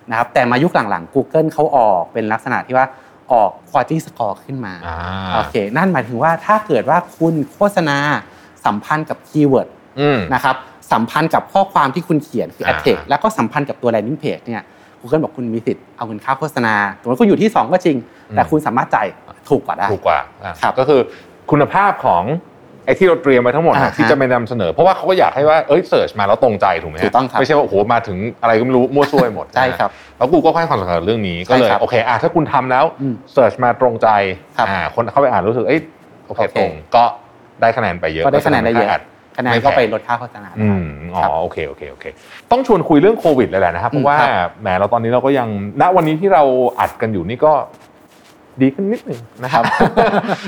[0.10, 2.86] นะครับแต่มายุคหลังๆ Google เขาออกเป็นลักษณะที่ว่า
[3.32, 4.98] ออก quality score ขึ้นมาอ่า
[5.36, 7.98] โอเคนั่นหมายถึงว่าถ้าเกิดว่าคุณโฆษณา
[8.66, 9.68] สัมพันธ์กับ keyword
[10.00, 10.56] อืมนะครับ
[10.92, 14.64] สัมพันธ์กับข้อความที่คุณเขียนคืออ่า ad text แล้วก็สัมพันธ์กับตัว landing page เนี่ย
[15.00, 17.98] Google บอกคุณมีสิทธิ์เอาเงินค่าโฆษณาสมมติคุณอยู่ที่ 2 ก็จริง
[18.36, 19.08] แต่คุณสามารถจ่าย
[19.50, 21.02] ถูกกว่าได้ถูกกว่าอะครับก็คือ
[21.52, 34.10] คุณภาพของไอ้ที่เราเตรียมไว้ทั้งหมดอ่าอะฮะที่จะไปนำเสนอ เพราะว่าเขาก็อยากให้ว่าเอ้ย search มาแล้วตรงใจถูกไหมฮะถูกต้องครับไม่ใช่ว่าโอ้โหมาถึงอะไรก็ไม่รู้มั่วซั่วไปหมดใช่ครับนะแล้วกูก็ให้ความสำคัญกับเรื่องนี้ก็เลยใช่ครับโอเคอะถ้าคุณทำแล้วอืม search มาตรงใจ
[34.58, 35.82] ครับอ่าคนเข้าไปอ่านรู้สึกเอ้ย
[36.28, 37.04] โอเคโอเคตรงก็
[37.62, 42.06] ได้คะแนนไปเยอะก็ได้คะแนนได้เยอะก็แสดงว่าคะแนนไม่แพงก็ไปลดค่าโฆษณาอืได้มอ๋อครับโอเคโอเคโอเค
[42.52, 45.48] ต้องชวนคุยเรื่องโควิดเลยแหละนะครับเพราะว่าครับแหมเราตอนนี้เราก็ยัง
[45.82, 46.44] ณวันนี้ที่เรา
[46.80, 47.54] อัดกันอยู่นี่ก็
[48.62, 49.64] ดีขึ้นนิดหนึ่งนะครับ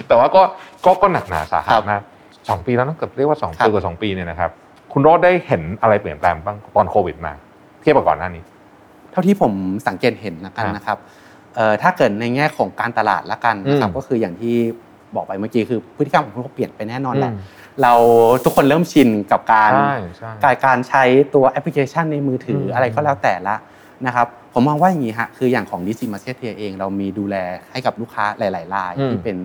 [0.07, 0.41] แต่ว่าก็
[0.85, 2.01] ก็ก็หนักหนาสาหัครัสบมาก
[2.49, 4.51] สองปีแล้วนะเกือบเรียกว่าสองครัปีบกว่าสองปีเนี่ยนะครับ
[4.91, 7.33] คุณโรดได้เห็นอะไรเปลี่ยนแปลงบ้างตอนโควิดมา
[7.81, 8.43] เทียบกับก่อนหน้านี้
[9.11, 9.51] เท่าที่ผม
[9.87, 10.97] สังเกตเห็นนะกันครับนะครับ
[11.55, 14.55] เอ่อถ้าเกิดในแง่ของการตลาดละกันนะครับอืมก็คืออย่างที่
[15.15, 17.39] บอกไปเมื่อกี้คือพฤติกรรมของคนเปลี่ยนไปแน่นอนแหละอืม
[17.81, 17.93] เรา
[18.43, 21.03] ทุกคนเริ่มชินกับการใช่ใช่การการใช้
[21.33, 23.55] ตัวแอปพลิเคชันในมือถือมอะไรก็แล้วแต่ละ
[24.05, 27.35] นะครับผมมองว่าอย่างนี้ฮะคืออย่างของดิจิมาเชเทียเอง เรามีดูแล
[27.71, 29.37] ให้กับลูกค้าหลายๆรายอืมที่เป็น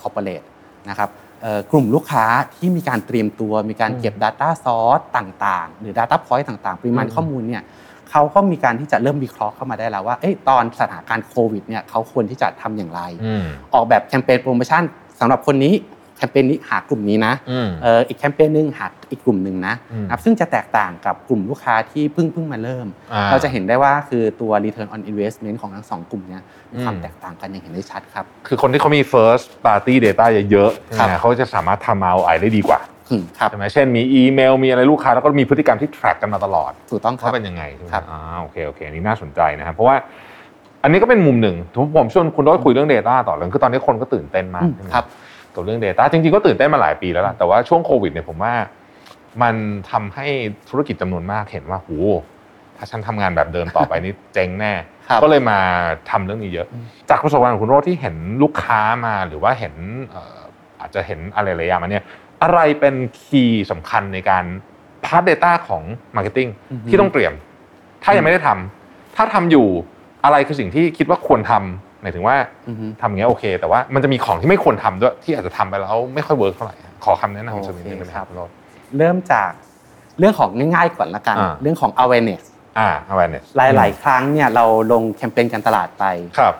[0.00, 0.42] corporate
[0.90, 1.23] นะครับเอ่อ
[1.70, 7.62] กลุ่มลูกค้าที่มีการเตรียมตัวมีการเก็บ Data Source ต่างๆ หรือ Data Point ต่างๆ ปริมาณอืมข้อมูลเนี่ย
[8.10, 14.82] เขาก็มีการที่จะเริ่มวิเคราะห์เข้ามาได้แล้วว่าเอ้ยตอนสถานการณ์โควิดเนี่ยเขาควรที่จะทำอย่างไรอืมออกแบบแคมเปญโปรโมชั่น
[15.20, 15.74] สำหรับคนนี้
[16.16, 39.96] แคมเปญนี้หากลุ่มนี้นะอืมเอ่ออีกแคมเปญหนึ่งหาอีกกลุ่มหนึ่งนะอืมนะครับซึ่งจะแตกต่างกับกลุ่มลูกค้าที่เพิ่งเพิ่งมาเริ่มอ่เราจะเห็นได้ว่าคือตัว return on investment ของทั้งสองกลุ่มเนี้ยมีความอืมแตกต่างกันอย่างเห็นได้ชัดครับ คือคนที่เขามี first party data เยอะๆครับเนี่ยเขาจะสามารถทำเอาไอได้ดีกว่าอืมครับใช่ไหมเช่นมีอีเมลมีอะไรลูกค้าแล้วก็มีพฤติกรรมที่ track กันมาตลอดถูกต้องครัว่าบเป็นยังไงใช่ไหมครับอ่าโอเคโอเคอันนี่น่าสนใจนะครับเพราะว่า
[40.82, 45.04] อันนี้ก็เป็นมุมหนึ่งทุกผมชวนคุณต้องคุยเรื่อง Data ต่อเลยคือตอนนี้คนก็ตื่นเต้นมากอืมใช่ไหมครับ
[45.54, 48.54] กับเรื่อง Data จริงๆก็ตื่นเต้นมาหลายปีแล้วล่ะแต่ว่าช่วงโควิดเนี่ยผมว่า
[49.42, 49.54] มัน
[49.90, 50.26] ทำให้
[50.68, 51.90] ธุรกิจจำนวนมากเห็นว่าโห
[52.76, 54.72] ถ้าฉันทำงานแบบเดิมต่อไปนี่เจ๊งแน่
[55.08, 55.58] ครับก็เลยมา
[56.10, 59.74] ทำเรื่องนี้เยอะอืมจากประสบการณ์ของคุณโรจน์ที่เห็นลูกค้ามาหรือว่าเห็น
[60.10, 60.38] เอ่อ
[60.80, 62.04] อาจจะเห็นอะไรหลายอย่างมาเนี่ย
[62.42, 64.44] อะไรเป็น key สำคัญในการ
[65.04, 65.82] พาร์ท Data ของ
[66.16, 67.32] Marketing อือฮึที่ต้องเตรียม
[68.04, 69.66] ถ้ายังไม่ได้ทำถ้าทำอยู่
[70.24, 72.36] อะไรคือสิ่งที่คิดว่าควรทำ หมายถึงว่า
[72.68, 78.54] อือฮึทำอย่างเงี้ยโอเค แต่ว่ามันจะมีของที่ไม่ควรทำด้วยที่อาจจะทำไปแล้วไม่ค่อย work เท่าไหร่ขอคำแนะนำสักนิดนึงได้ไหมครับคุณโรจน์
[78.98, 79.50] เริ่มจาก
[80.18, 82.42] เรื่องของง่ายๆก่อนละกันอ่าเรื่องของ awareness
[82.78, 86.04] อ่า awareness หลาย ๆ ครั้งเนี่ยเราลงแคมเปญการตลาดไป
[86.38, 86.54] ครับ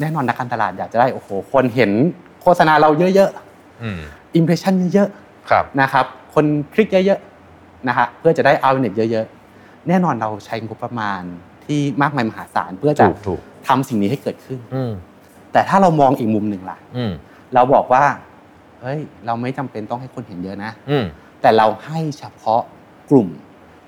[0.00, 1.90] แน่นอนนักการตลาดอยากจะได้โอ้โหคนเห็น
[2.42, 3.30] โฆษณาเราเยอะ
[3.82, 5.08] อืมๆ impression เยอะ
[5.50, 11.22] ครับๆนะครับ คนคลิกเยอะๆนะฮะเพื่อจะได้ awareness เยอะ ๆ แน่นอนเราใช้งบประมาณ
[11.70, 14.92] ที่มากมายมหาศาลเพื่อจะถูกถูกทำสิ่งนี้ให้เกิดขึ้นอืม
[15.52, 17.12] แต่ถ้าเรามองอีกมุมหนึ่งล่ะอืม
[17.54, 18.04] เราบอกว่า
[18.80, 21.04] เฮ้ยเราไม่จำเป็นต้องให้คนเห็นเยอะนะอืม
[21.40, 22.60] แต่เราให้เฉพาะ
[23.10, 23.28] กลุ่ม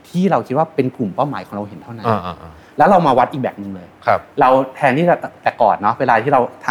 [0.09, 6.68] ที่เราคิดว่าเป็นกลุ่มเป้าหมายของเราเห็นเท่านั้นอ่าอ่าอ่าแล้วเรามาวัดอีกแบบหนึ่งเลยครับ เราแทนที่จะแต่ก่อนเนาะเวลาที่เราท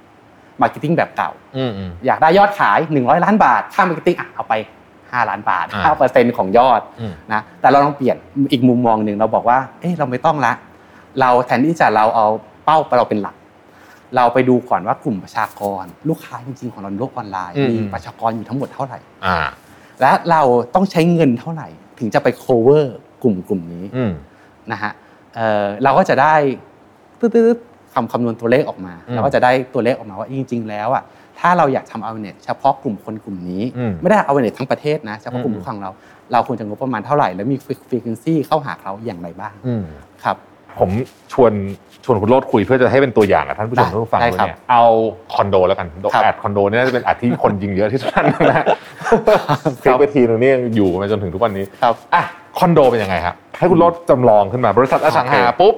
[0.00, 4.54] ำ marketing แบบเก่าอืมอืมอยากได้ยอดขาย 100 ล้านบาทค่า marketing อะเอาไป
[5.16, 8.16] 5 ล้านบาทอ่า5เปอร์เซ็นต์ของยอดอืมนะแต่เราลองเปลี่ยน
[8.52, 10.52] อีกมุมมองหนึ่งเราบอกว่าเอ้เราไม่ต้องละ
[11.20, 12.26] เราแทนที่จะเราเอา
[12.64, 13.36] เป้าเราเป็นหลัก
[14.16, 19.36] เราไปดูก่อนว่ากลุ่มประชากร ลูกค้าจริงๆของเราในโลกออนไลน์อืมมีประชากรอยู่ทั้งหมดเท่าไหร่อ่า
[20.00, 20.42] และเรา
[20.74, 22.84] ต้องใช้เงินเท่าไหร่ ถึงจะไป cover
[23.22, 24.12] กลุ่มกลุ่มนี้อืม
[24.72, 24.92] นะฮะ
[25.34, 26.34] เอ่อเราก็จะได้
[27.20, 31.02] ตืดๆคำคำนวณตัวเลขออกมาอืมเราก็จะได้ตัวเลขออกมาว่าจริง ๆ แล้วอะ
[31.40, 35.92] ถ้าเราอยากทำ awareness เฉพาะกลุ่มคนกลุ่มนี้ อืม ไม่ได้ awareness ทั้งประเทศนะเฉพาะกลุ่มอืมลูกค้าของเรา
[36.32, 37.56] เราควรจะงบประมาณเท่าไหร่ แล้วมี
[37.90, 39.82] frequency เข้าหาเขาอย่างไรบ้างอืม
[40.24, 40.36] ครับ
[40.78, 40.90] ผม
[41.32, 41.52] ชวน
[42.04, 44.84] ชวนคุณโรดคุยเพื่อจะให้เป็นตัวอย่างกับท่านผู้ชมได้ท่านผู้ฟังได้ด้วยครับเนี่ยเอา
[45.34, 48.10] คอนโดแล้วกันครับ ad คอนโดเนี่ยน่าจะเป็น ad ที่คนยิงเยอะที่สุด
[48.50, 48.66] นะฮะ
[49.82, 52.22] คลิกไปทีนึงนี่ยังอยู่มาจนถึงทุกวันนี้ครับ อะ
[52.58, 55.74] คอนโดเป็นยังไงครับให้คุณโรจน์จำลองขึ้นมาบริษัทอสังหาโอเคปุ๊บ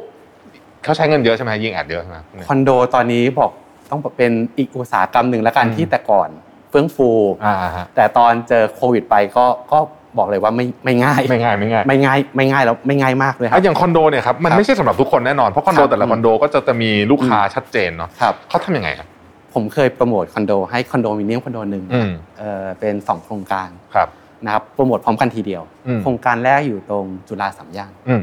[0.85, 3.51] เขาใช้เงินเยอะใช่ไหมยิง ad เยอะใช่ไหม คอนโดตอนนี้บอก
[3.91, 6.29] ต้องเป็นอีกอุตสาหกรรมหนึ่งแล้วกันอืมที่แต่ก่อน
[6.71, 7.11] เฟื่องฟู
[7.45, 9.79] อ่าฮะแต่ตอนเจอโควิดไปก็ก็
[10.19, 19.09] บอกเลยว่าไม่ไม่ง่ายไม่ง่ายไม่ง่ายไม่ง่ายไม่ง่ายแล้วไม่ง่ายมากเลยครับอะอย่างคอนโดเนี่ยครับมันครับไม่ใช่สำหรับทุกคนแน่นอนเพราะคอนโดครับแต่ละคอนโดก็จะจะมีลูกค้าชัดเจนเนาะครับเขาทำยังไงครับ
[19.55, 24.09] ผมเคยโปรโมทคอนโดให้คอนโดมิเนียมคอนโดหนึ่งอืมเอ่อเป็น2โครงการครับ
[24.45, 28.23] นะครับโปรโมทพร้อมกันทีเดียวอืมโครงการแรกอยู่ตรงจุฬาสามย่านอืม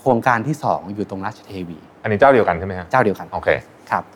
[0.00, 3.48] โครงการที่2อยู่ตรงราชเทวี อันนี้เจ้าเดียวกันใช่ไหมฮะเจ้าเดียวกันโอเค
[3.90, 4.15] ครับเอ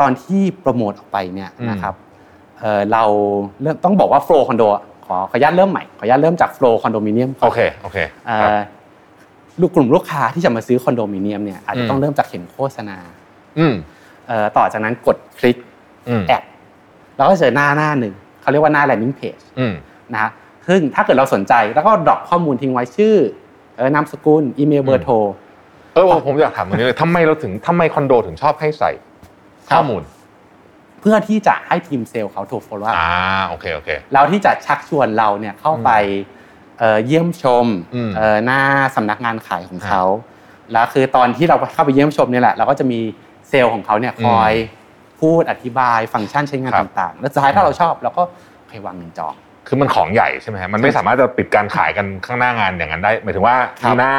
[0.00, 1.94] ตอนที่โปรโมทออกไปเนี่ยอืมนะครับ
[2.60, 3.04] เอ่อเรา
[3.62, 4.64] เริ่มต้องบอกว่า flow คอนโด
[5.06, 8.62] ขอขออนุญาตเริ่มใหม่ขออนุญาตเริ่มจาก flow คอนโดมิเนียมโอเคโอเคเอ่อครับ
[9.60, 12.98] ลูกกลุ่มลูกค้าที่จะมาซื้อคอนโดมิเนียมเนี่ยอาจจะอืมต้องเริ่มจากเห็นโฆษณา
[13.58, 13.74] อืม
[14.26, 15.56] เอ่อต่อจากนั้นกดคลิก
[16.08, 16.42] อืม ad
[17.16, 19.74] แล้วก็เจอหน้าหน้าหนึ่งเขาเรียกว่าหน้า landing page อืม
[20.12, 20.30] นะฮะ
[20.68, 23.16] ซึ่งถ้าเกิดเราสนใจแล้วก็ drop ข้อมูลทิ้งไว้ชื่อ
[23.76, 25.14] เออนามสกุลอีเมลเบอร์โทร
[25.94, 28.90] เออผมอยากถามตรงนี้เลยทำไมเราถึงทำไมคอนโดถึงชอบให้ใส่
[29.68, 30.02] ข้อมูล
[31.00, 33.12] เพื่อที่จะให้ทีมเซลล์เขาโทร follow up อ่า
[33.48, 35.90] โอเคโอเคแล้วที่จะชักชวนเราเนี่ยเข้าไป
[36.78, 38.60] เอ่อเยี่ยมชมอืมเอ่อหน้า
[38.96, 40.02] สำนักงานขายของเขา
[40.72, 43.00] แล้วคือตอนที่เราเข้าไปเยี่ยมชมเนี่ยแหละเราก็จะมี
[43.48, 44.52] เซลล์ของเขาเนี่ยคอย
[45.20, 48.22] พูดอธิบายฟังก์ชันใช้งานครับต่างๆ แล้วสุดท้ายถ้าเราชอบเราก็
[48.58, 49.34] โอเควางเงินจอง
[49.68, 54.14] คือมันของใหญ่ใช่ไหมฮะมันไม่สามารถจะปิดการขายกันข้างหน้างานอย่างนั้นได้หมายถึงว่าครับหน้า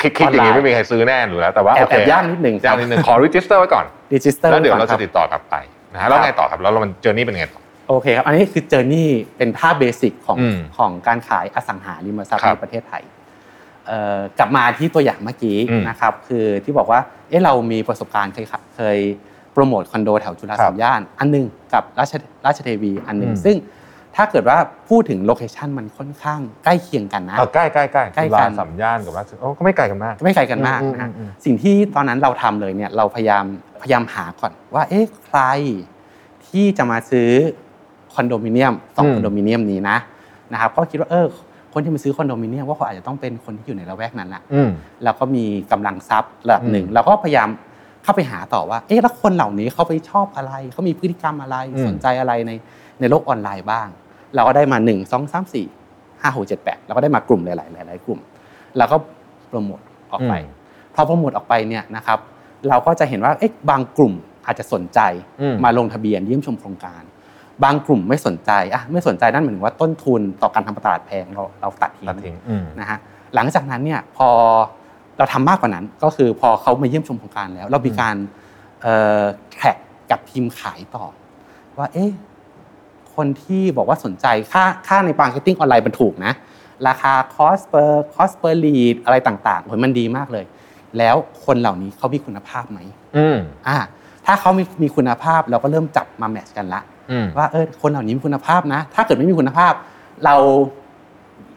[0.00, 5.54] คลิกๆอย่างนี้ออนไลน์ไม่มีใครซื้อแน่หรือแล้วแต่ว่าแอบโอเคแอบย่างนิดหนึ่งย่างนิดนึงขอ register ไว้ก่อนregister แล้วเดี๋ยวเราจะติดต่อกลับไป
[5.92, 13.02] นะฮะแล้วไงต่อครับแล้วเรามัน journey เป็นไงต่อโอเคครับอันนี้คือ journey เป็นภาพ basic ของอืมของการขายอสังหาริมทรัพย์ครับในประเทศไทย
[13.86, 18.98] เอ่อกลับมาที่ตัวอย่างเมื่อกี้อืมนะครับคือที่บอกว่าเอ๊ะเรามีประสบการณ์เคยขับเคย
[19.52, 22.12] โปรโมทคอนโดแถวจุฬาครัสามย่าน อันหนึงกับราช
[22.46, 23.56] ราชเทวีอันหนึงอืมซึ่ง
[24.16, 33.44] ถ้าเกิดว่าพูดถึง location มันค่อนข้างใกล้เคียงกันนะเออใกล้ใกล้ใกล้ใกล้กันจุกัฬานสามย่านกับราชโอ้ก็ไม่ไกลกันมากไม่ไกลกันมากนะฮะอืมอืมอืมสิ่งที่ตอนนั้นเราทำเลยเนี่ยเราพยายาม
[33.82, 35.40] พยายามหาก่อนว่า เอ๊ะใคร
[36.48, 37.30] ที่จะมาซื้อ
[38.14, 39.96] คอนโดมิเนียมสองอืมคอนโดมิเนียมนี้นะ
[40.52, 41.26] นะครับก็คิดว่าเออ
[41.72, 44.70] คนที่มาซื้อคอนโดมิเนียมว่าเขาอาจจะต้องเป็นคนที่อยู่ในละแวกนั้นแหละอืม
[45.04, 47.48] แล้วก็มีกำลังทรัพย์ระดับหนึ่งอืมเราก็พยายาม
[48.02, 52.52] เข้าไปหาต่อว่า เอ๊ะแล้วคนเหล่านี้เขาไปชอบอะไรเขามีพฤติกรรมอะไรอืมสนใจอะไรใน
[53.00, 53.88] ในโลกออนไลน์บ้าง
[54.34, 58.20] เราก็ได้มา 1 2 3 4 5 6 7 8เราก็ได้มากลุ่มหลาย ๆ หลาย ๆ กลุ่ม
[58.76, 58.96] แล้วก็
[59.48, 59.80] โปรโมท
[60.12, 60.54] ออกไปอืม
[60.94, 62.18] พอโปรโมทออกไปเนี่ยนะครับ
[62.68, 64.14] เราก็จะเห็นว่าเอ๊ะบางกลุ่ม
[64.46, 65.00] อาจจะสนใจ
[65.40, 67.02] อืมมาลงทะเบียนเยี่ยมชมโครงการ
[67.64, 72.98] บางกลุ่มไม่สนใจอะไม่สนใจนั่นหมายถึงว่าต้นทุนต่อการทำตลาดแพงเราเราตัดทิ้ตัดงทิ้งอืมนะฮะ
[73.34, 74.28] หลังจากนั้นเนี่ยพอ
[75.18, 78.16] เราทำมากกว่านั้นก็คือพอเขามาเยี่ยมชมโครงการแล้ว เรามีการ
[79.52, 79.76] แท็ก
[80.10, 81.04] กับทีมขายต่อ
[81.78, 82.10] ว่าเอ๊ะ
[83.16, 86.32] คนที่บอกว่าสนใจค่าค่าใน marketing online มันถูกนะ
[86.88, 90.44] ราคา cost per cost per lead อะไรต่างๆโอ้ยมันดีมากเลย
[90.98, 92.78] แล้วคนเหล่านี้เขามีคุณภาพไหม
[93.16, 93.36] อืม
[93.68, 93.76] อ่า
[94.26, 99.72] ถ้าเขามีมีคุณภาพเราก็เริ่มจับมา match กันละอืมว่าเออคนเหล่านี้มีคุณภาพนะ ถ้าเกิดไม่มีคุณภาพ
[100.24, 100.36] เรา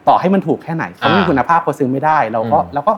[0.07, 2.93] ต่อให้มันถูกแค่ไหนเขาไม่มีอ่าคุณภาพเขาซื้อไม่ได้ เราก็อืมเราก็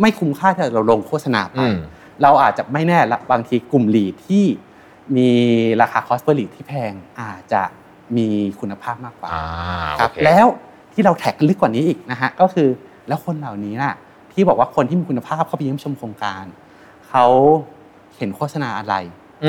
[0.00, 1.76] ไม่คุ้มค่าที่เราลงโฆษณาไปอืม
[2.22, 4.44] เราอาจจะไม่แน่ละบางทีกลุ่ม lead ที่
[5.16, 5.28] มี
[5.82, 7.62] ราคา cost per lead ที่แพงอาจจะ
[8.16, 8.28] มี
[8.60, 9.44] คุณภาพมากกว่าอ่า
[10.00, 10.46] ครับโอเคแล้ว
[10.92, 12.68] ที่เรา track ลึกกว่านี้อีกนะฮะก็คือ
[13.08, 13.94] แล้วคนเหล่านี้น่ะ
[14.32, 16.44] ที่บอกว่าคนที่มีคุณภาพเข้าไปเยี่ยมชมโครงการ
[17.08, 17.26] เขา
[18.16, 18.94] เห็นโฆษณาอะไร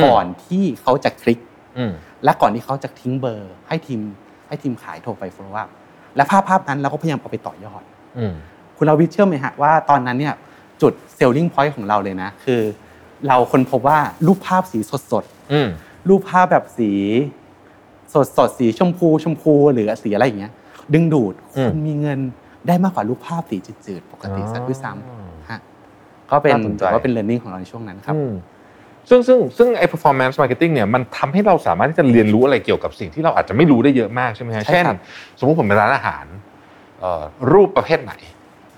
[0.06, 1.39] ก่อนที่เขาจะคลิก
[1.78, 1.91] อืม
[2.23, 4.01] และก่อนที่เขาจะทิ้งเบอร์ ให้ทีม
[4.47, 5.69] ให้ทีมขายโทรไป follow up
[6.15, 7.84] และภาพภาพนั้นเราก็พยายามเอาไปต่อยอด
[8.17, 8.34] อืม
[8.78, 10.36] คุณเราวิทย์เชื่อไหมฮะว่าตอนนั้นเนี่ย
[10.82, 12.62] จุด selling point ของเราเลยนะ คือ
[13.28, 14.80] เราคนพบว่ารูปภาพสี
[15.12, 15.23] สด
[15.54, 16.91] อืมๆรูปภาพแบบสี
[18.15, 20.51] สดสดๆสีชมพูชมพูหรือสีอะไรอย่างเงี้ย
[20.93, 22.19] ดึงดูดอืมคุณมีเงิน
[22.67, 25.60] ได้มากกว่ารูปภาพสีจืดๆปกติซะด้วยซ้อ๋อำฮะ
[26.32, 28.34] ก็เป็นน่าสนใจถือว่าเป็น learning ของเราในช่วงนั้นครับอืม
[29.10, 34.97] ซึ่งซึ่งซึ่งไอ้ performance marketing เนี่ยมันทำให้เราสามารถที่จะเรียนรู้อะไรเกี่ยวกับสิ่งที่เราอาจจะไม่รู้ได้เยอะมากใช่ไหมฮะใช่เช่นครับ
[35.39, 36.25] สมมุติผมเป็นร้านอาหาร
[36.99, 38.13] เอ่อรูปประเภทไหน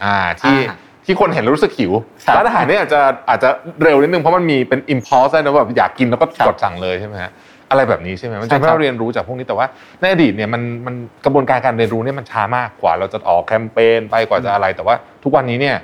[0.03, 1.91] อ่าที่อ่าที่คนเห็นแล้วรู้สึกหิว
[2.25, 3.49] ครับร้านอาหารเนี่ยอาจจะอาจจะ
[3.83, 7.31] เร็วนิดนึงเพราะมันมีเป็น impulse ได้นะแบบอยากกินแล้วก็ครับกดสั่งเลยใช่ไหมฮะ
[7.69, 9.67] อะไรแบบนี้ใช่ไหมมันใช่จะให้ครับเราเรียนรู้จากพวกนี้แต่ว่า
[10.01, 15.75] ในอดีตเนี่ยมันมันกระบวนการการเรียนรู้เนี่ยมันช้ามากกว่า เราจะออกแคมเปญไปกว่าจะอะไร แต่ว่าทุกวันนี้เนี่ย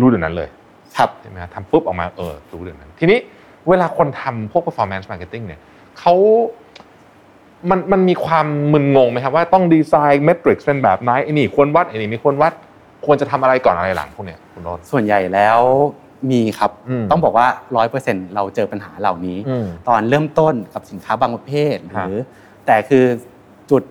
[0.00, 0.48] รู้เดี๋ยวนั้นเลย
[0.96, 3.18] ครับใช่ไหมฮะทำปุ๊บออกมาเออรู้เรื่องนั้น ทีนี้
[3.68, 5.60] เวลาคนทำพวก performance marketing เนี่ย
[5.98, 6.14] เขา
[7.70, 12.52] มันมันมีความมึนงงไหมครับว่าต้องดีไซน์เมทริกซ์เป็นแบบไหนไอ้นี่ควรวัดไอ้นี่ไม่ควรวัด
[13.06, 15.60] ควรจะทำอะไรก่อนอะไรหลังพวกเนี้ยคุณโรสส่วนใหญ่แล้ว
[16.30, 22.18] มีครับอืมต้องบอกว่าร้อยเปอร์เซ็นเราเจอปัญหาเหล่านี้อืมตอนเริ่มต้นกับสินค้าบางประเภทครับหรือ
[22.66, 23.04] แต่คือ
[23.70, 23.82] จุด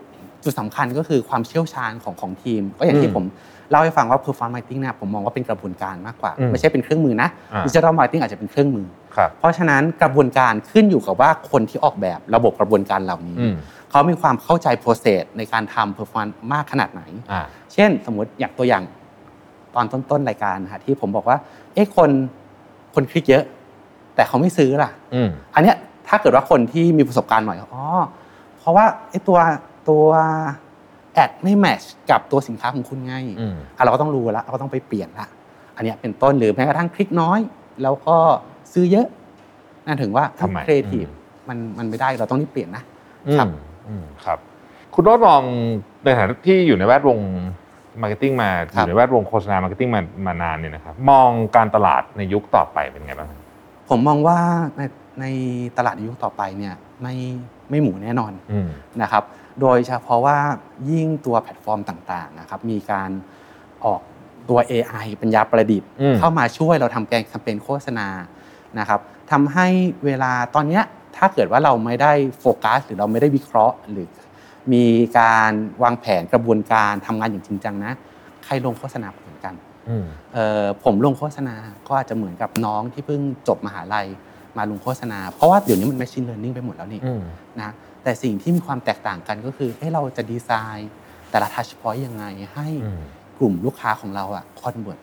[0.44, 3.26] จุดสำคัญก็คือความเชี่ยวชาญของของทีม ก็อย่างอืที่มผม
[3.70, 13.56] เล่าให้ฟังว่า performance marketing เนี่ยผมมองว่าเป็นกระบวนการมากกว่าอืมไม่ใช่เป็นเครื่องมือนะอ่า digital marketing อาจจะเป็นเครื่องมือครับเพราะฉะนั้นกระบวนการขึ้นอยู่กับว่าคนที่ออกแบบระบบกระบวนการเหล่านี้อืม
[13.89, 17.41] เขามีความเข้าใจ process ในการทำ performance มากขนาดไหนอ่า
[17.74, 18.84] เช่นสมมติอย่างตัวอย่าง
[19.75, 21.38] ตอนต้นๆรายการนะฮะที่ผมบอกว่า
[21.73, 22.10] เอ๊ะคน
[22.95, 23.43] คนคลิกเยอะ
[24.15, 25.75] แต่เขาไม่ซื้อล่ะอืมอันเนี้ย
[26.07, 27.84] ถ้าเกิดว่าคนที่มีประสบการณ์หน่อยอ๋อ
[28.57, 29.39] เพราะว่าไอ้ตัว
[29.89, 30.05] ตัว
[31.13, 35.27] แอดไม่แมทช์กับตัวสินค้าของคุณไงอืมอะเราก็ต้องรู้แล้วเราก็ต้องไปเปลี่ยนละ
[35.75, 37.39] อันเนี้ยเป็นต้นหรือแม้กระทั่งคลิกน้อย
[37.84, 38.15] แล้วก็
[38.73, 39.07] ซื้อเยอะ
[39.86, 42.84] นั่นถึงว่าทำไมครีเอทีฟอืมมันมันไม่ได้เราต้องรีบเปลี่ยนนะ
[43.27, 43.51] อืครับม
[43.88, 44.39] อืมครับ
[44.93, 45.43] คุณโรจน์มอง
[46.03, 47.19] ในฐานะที่อยู่ในแวดวง
[48.02, 53.39] marketing มาครับอยู่ในแวดวงโฆษณา marketing มามานานเนี่ยนะครับมองการตลาดในยุคต่อไปเป็นไงบ้างครับ
[53.89, 54.39] ผมมองว่า
[54.77, 54.82] ใน
[55.21, 55.25] ใน
[55.77, 57.15] ตลาดในยุคต่อไปเนี่ยไม่
[57.69, 58.69] ไม่หมูแน่นอนอืม
[59.01, 59.23] นะครับ
[59.62, 60.38] โดยเฉพาะว่า
[60.91, 63.10] ยิ่งตัวแพลตฟอร์มต่างๆนะครับมีการ
[63.86, 64.01] ออก
[64.49, 68.08] ตัว AI ปัญญาประดิษฐ์อืมเข้ามาช่วยเราทำแผนแคมเปญโฆษณา
[68.80, 68.99] นะครับ
[69.32, 69.67] ทำให้
[70.06, 70.84] เวลาตอนเนี้ย
[71.17, 74.08] ถ้าเกิดว่าเราไม่ได้โฟกัส หรือเราไม่ได้วิเคราะห์หรือ
[74.74, 74.84] มี
[75.19, 75.52] การ
[75.84, 77.93] วางแผนกระบวนการทำงานอย่างจริงจังนะ
[78.45, 79.54] ใครลงโฆษณาเหมือนกัน
[79.89, 81.56] อืมเอ่อผมลงโฆษณา
[81.88, 84.08] ก็อาจจะเหมือนกับน้องที่เพิ่งจบมหาลัย
[84.58, 87.21] มาลงโฆษณา เพราะว่าเดี๋ยวนี้มัน machine learning ไปหมดแล้วนี่อืม
[87.62, 87.69] นะ
[88.04, 90.89] แต่สิ่งที่มีความแตกต่างกันก็คือเอ้เราจะดีไซน์
[91.32, 93.02] แต่ละ touch point ยังไงให้อืม
[93.39, 95.02] กลุ่มลูกค้าของเราอะ convert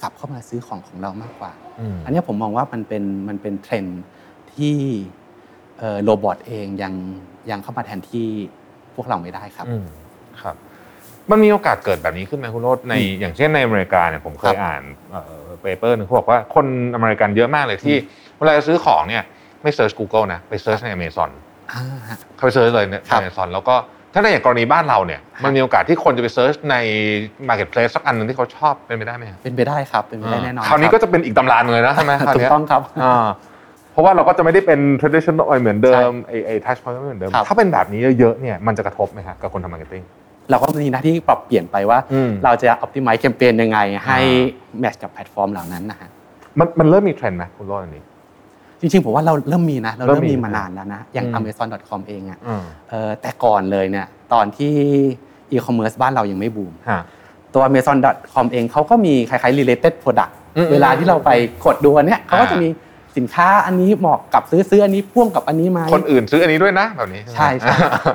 [0.00, 4.02] กลับเข้ามาซื้อของของเรามากกว่าอืมอันเนี้ยผมมองว่ามันเป็นมันเป็นเทรนด์
[4.54, 4.76] ที่
[5.78, 6.94] เอ่อ robot เองยัง
[7.50, 8.28] ยังเข้ามาแทนที่
[8.96, 9.84] พวกเราไม่ได้ครับอืม
[10.42, 10.56] ครับ
[11.30, 14.82] มันมีโอกาสเกิดแบบนี้ขึ้นไหมคุณโรจน์ในอย่างเช่นในอเมริกาเนี่ยผมเคยครับอ่าน
[15.62, 17.96] paper นึงเขาบอกว่าคนอเมริกันเยอะมากเลยที่
[18.38, 19.22] เวลาจะซื้อของเนี่ย
[19.62, 21.30] ไม่เซิร์ช Google นะไปเซิร์ชใน Amazon
[21.72, 23.74] อ่าฮะเขาไป search เลยในครับ Amazon แล้วก็
[24.14, 26.76] ถ้าในอย่างกรณีบ้านเราเนี่ยมันมีโอกาสที่คนจะไป search ใน
[27.48, 33.26] Marketplace สักอันหนึ่งที่เขาชอบเป็นไปได้ไหมครับเป็นไปได้ครับเป็นไปได้แน่นอนคราวนี้บก็จะเป็นอีกตำรานเลยนะใช่ไหมคราวถูกเนี้ยต้องครับอ่า
[33.92, 40.02] เพราะว่าเราก็จะไม่ได้เป็น traditional เหมือนเดิมไอ้ไอ้ touch point ไม่เหมือนเดิมครับถ้าเป็นแบบนี้เยอะๆเนี่ยมันจะกระทบไหมครับกับคนทำ marketing
[40.50, 46.08] เราก็มีหน้าที่ปรับเปลี่ยนไปว่าอืมเราจะ optimize แคมเปญยังไง ให้อ่า match กับแพลตฟอร์มเหล่านั้นนะฮะ
[46.58, 48.02] มันมันเริ่มมีเทรนด์ไหมคุณโรจน์อันนี้
[48.80, 54.72] จริงๆผมว่าเราเริ่มมีนะเราเริ่เริ่มมีมีมานานแล้วนะอย่างอืม amazon.com เองอะอืมเออแต่ก่อนเลยเนี่ยตอนที่
[55.52, 57.00] e-commerce บ้านเรายังไม่บูมฮะ
[57.54, 61.30] ตัว amazon.com เองเขาก็มีคล้ายๆ related product อืมเวลาที่เราไป
[61.64, 62.68] กดดูอันเนี้ยเขาก็อ่าจะมี
[63.16, 67.48] สินค้าอันนี้เหมาะกับซื้อซื้ออันนี้พ่วงกับอันนี้ไหมคนอื่นซื้ออันนี้ด้วยนะแบบนี้ใช่ไหมใช่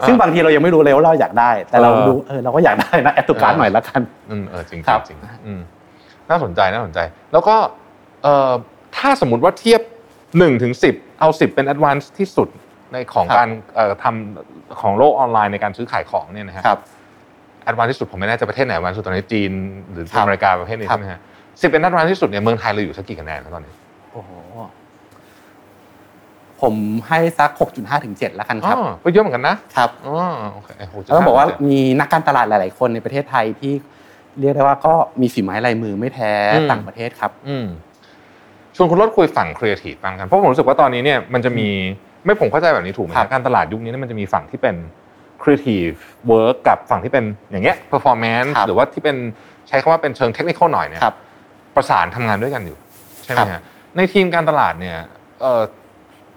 [0.07, 5.61] ซึ่งบางทีเรายังไม่รู้เลยว่าเราอยากได้ แต่เราเออดูเออเราก็อยากได้นะadd to cart หน่อยละกันอืมเออจริงครับจริงอืม
[6.29, 6.99] น่าสนใจน่าสนใจ
[7.33, 7.55] แล้วก็
[8.23, 8.51] เอ่อ
[8.97, 9.81] ถ้าสมมติว่าเทียบ
[10.21, 12.47] 1ถึง10เอา10 เป็น advance ที่สุด
[12.93, 16.79] ในของครับการเอ่อทำของโลกออนไลน์ในการซื้อขายของเนี่ยนะฮะครับ
[17.63, 19.51] advance ที่สุดผมไม่แน่ใจประเทศไหน advance สุดตอนนี้จีน
[19.91, 21.19] หรือครับอเมริกาประเทศนี้ครับใช่ไหมฮะ
[21.61, 23.73] สิบเป็น advance ที่สุดเนี่ยเมืองไทยเราอยู่สักกี่คะแนนครับตอนนี้
[24.13, 24.29] โอ้โห
[26.61, 26.73] ผม
[27.07, 30.15] ให้สัก 6.5ถึง7แล้วกันครับอ๋อก็เยอะเหมือนกันนะครับอ๋อ
[30.53, 33.73] โอเคโหแล้วต้องบอกว่าจะมีนักการตลาดหลาย ๆ คนในประเทศไทยที่
[34.39, 36.31] เรียกได้ว่าก็มีฝีไม้ลายมือไม่แพ้
[36.71, 37.65] ต่างประเทศครับอืม
[38.75, 41.67] ชวนคุณโรจน์คุยฝั่งครีเอทีฟบ้างกันเพราะผมรู้สึกว่าตอนนี้เนี่ยมันจะมี
[42.25, 44.75] ไม่ผมเข้าใจแบบนี้ถูกไหมครับฮะการตลาดยุคนี้เนี่ยมันจะมีฝั่งที่เป็น
[45.43, 45.87] creative
[46.27, 49.17] work กับฝั่งที่เป็นอย่างเงี้ย performance ครับหรือว่าที่เป็น
[49.67, 51.15] ใช้คำว่าเป็นเชิงเทคนิคหน่อยเนี่ยครับ
[51.75, 52.77] ประสานทำงานด้วยกันอยู่
[53.23, 53.61] ใช่ไหมครับฮะ
[53.97, 54.97] ในทีมการตลาดเนี่ย
[55.41, 55.61] เอ่อ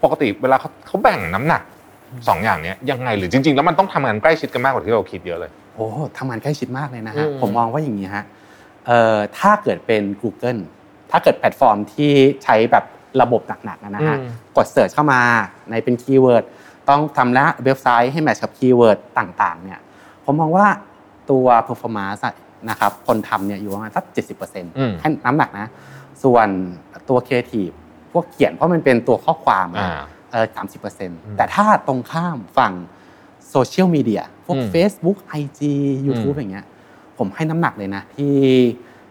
[0.04, 1.62] ปกติเวลาเขาเขาแบ่งน้ำหนัก
[2.28, 5.86] สองอย่างเนี้ยยังไงหรือจริง ๆ แล้วมันต้องทำงานใกล้ชิดกันมากกว่าที่เราคิดเยอะเลยโอ้
[6.18, 8.24] ทำงานใกล้ชิดมากเลยนะฮะอืมผมมองว่าอย่างนี้ฮะ
[8.86, 10.60] เอ่อถ้าเกิดเป็น Google
[11.10, 12.12] ถ้าเกิดแพลตฟอร์มที่
[12.44, 12.84] ใช้แบบ
[13.22, 15.20] ระบบหนักๆนะฮะอืมกด search เข้ามา
[15.70, 16.44] ในเป็น keyword
[16.88, 19.80] ต้องทำและเว็บไซต์ให้ match กับ keyword ต่างๆเนี่ย
[20.24, 20.66] ผมมองว่า
[21.30, 22.34] ตัว performance อะ
[22.70, 24.04] นะครับคนทำเนี่ยอยู่ประมาณสัก
[24.78, 25.66] อืม70%ให้น้ำหนักนะ
[26.24, 26.48] ส่วน
[27.08, 27.74] ตัว Creative
[28.12, 32.72] พวกเขียนเพราะมันเป็นตัวข้อความอะอ่าเออสามสิบเปอร์เซ็นต์แต่ถ้าตรงข้ามฝั่ง
[33.50, 35.60] โซเชียลมีเดียพวกอืม Facebook IG
[35.98, 36.66] อื YouTube มอย่างเงี้ย
[37.18, 38.34] ผมให้น้ำหนักเลยนะ ที่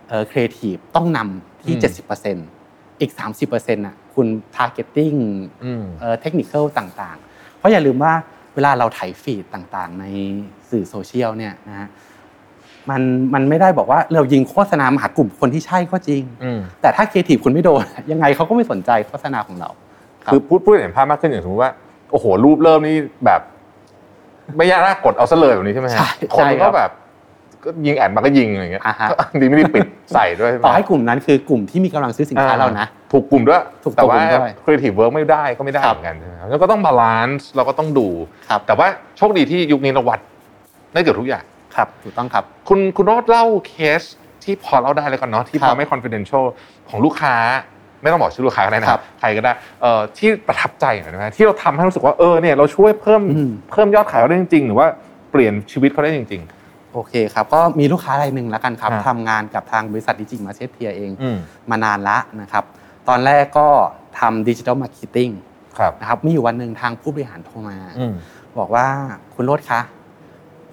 [0.08, 2.06] เออครีเอทีฟต้องนำที่อืม
[2.48, 3.12] 70%อีก
[3.48, 5.20] 30%น่ะคุณ targeting
[5.64, 8.14] อืมเอ่อเทคนิคต่างๆ เพราะอย่าลืมว่า
[8.56, 10.06] เวลาเราถ่ายฟีดต่างๆ ใน
[10.70, 11.88] สื่อโซเชียลเนี่ยนะฮะ
[12.90, 13.02] มัน
[13.34, 19.70] มันไม่ได้บอกว่าเรายิงโฆษณามาหากลุ่มคนที่ใช่ก็จริงอืมแต่ถ้าครีเอทีฟคุณไม่โดน ยังไงเขาก็ไม่สนใจโฆษณาของเรา
[20.24, 21.72] ครับคือพูดพูดเห็นภาพมากขึ้นอย่างสมมติว่า
[22.12, 23.42] โอ้โหรูปเริ่มนี่แบบ
[24.58, 26.92] ไม่อยากน่ากดเอาซะเลยแบบนี้ใช่ไหมฮะใช่คนใช่คก็รับก็แบบ
[27.64, 38.08] ก็ยิง ad มาก็ยิงอะไรอย่างเงี้ยอ่าฮะก็ดีไม่ได้ปิดใส่ด้วยใช่ไหมต่อให้กลุ่มนั้นคือกลุ่มที่มีกำลังซื้อสินค้าเรานะถูกกลุ่มด้วยถูกแต่ว่าถูกกลุ่มด้วย creative work ไม่ได้ก็ไม่ได้เหมือนกันครับใช่ไหมครับแล้วก็ต้อง balance เราก็ต้องดู
[38.50, 38.88] ครับแต่ว่า
[39.18, 40.20] โชคดีที่ยุคนี้เราวัด
[40.94, 41.44] ได้เกือบทุกอย่าง
[41.76, 44.02] ครับถูกต้องครับ คุณคุณโรจน์เล่าเคส
[44.44, 46.44] ที่พอเล่าได้แล้วกันเนาะที่พครัอบไม่ confidential
[46.90, 47.36] ของลูกค้า
[48.02, 49.52] ไม่ต้องบอกชื่อลูกค้าก็ได้นะครับครับใครก็ได้
[49.82, 54.88] เอ่อที่ประทับใจหน่อยได้ไหมที่เราทำให้รู้สึกว่าเออเนี่ยเราช่วยเพิ่มอืมเพิ่มยอดขายเขาได้จริง ๆ หรือว่า
[55.32, 56.44] เปลี่ยนชีวิตเขาได้จริง
[56.94, 61.38] โอเคครับ ก็มีลูกค้ารายหนึ่งแล้วกันครับอ่าทำงานกับทางบริษัท Digimusketeers เองๆอืม
[61.70, 62.64] มานานละนะครับ
[63.10, 63.68] ตอนแรกก็
[64.20, 65.30] ทำ digital marketing
[65.80, 68.14] ครับนะครับมีอยู่วันหนึ่งทางผู้บริหารโทรมาอืม
[68.60, 68.86] บอกว่า
[69.34, 69.80] คุณโรจน์คะ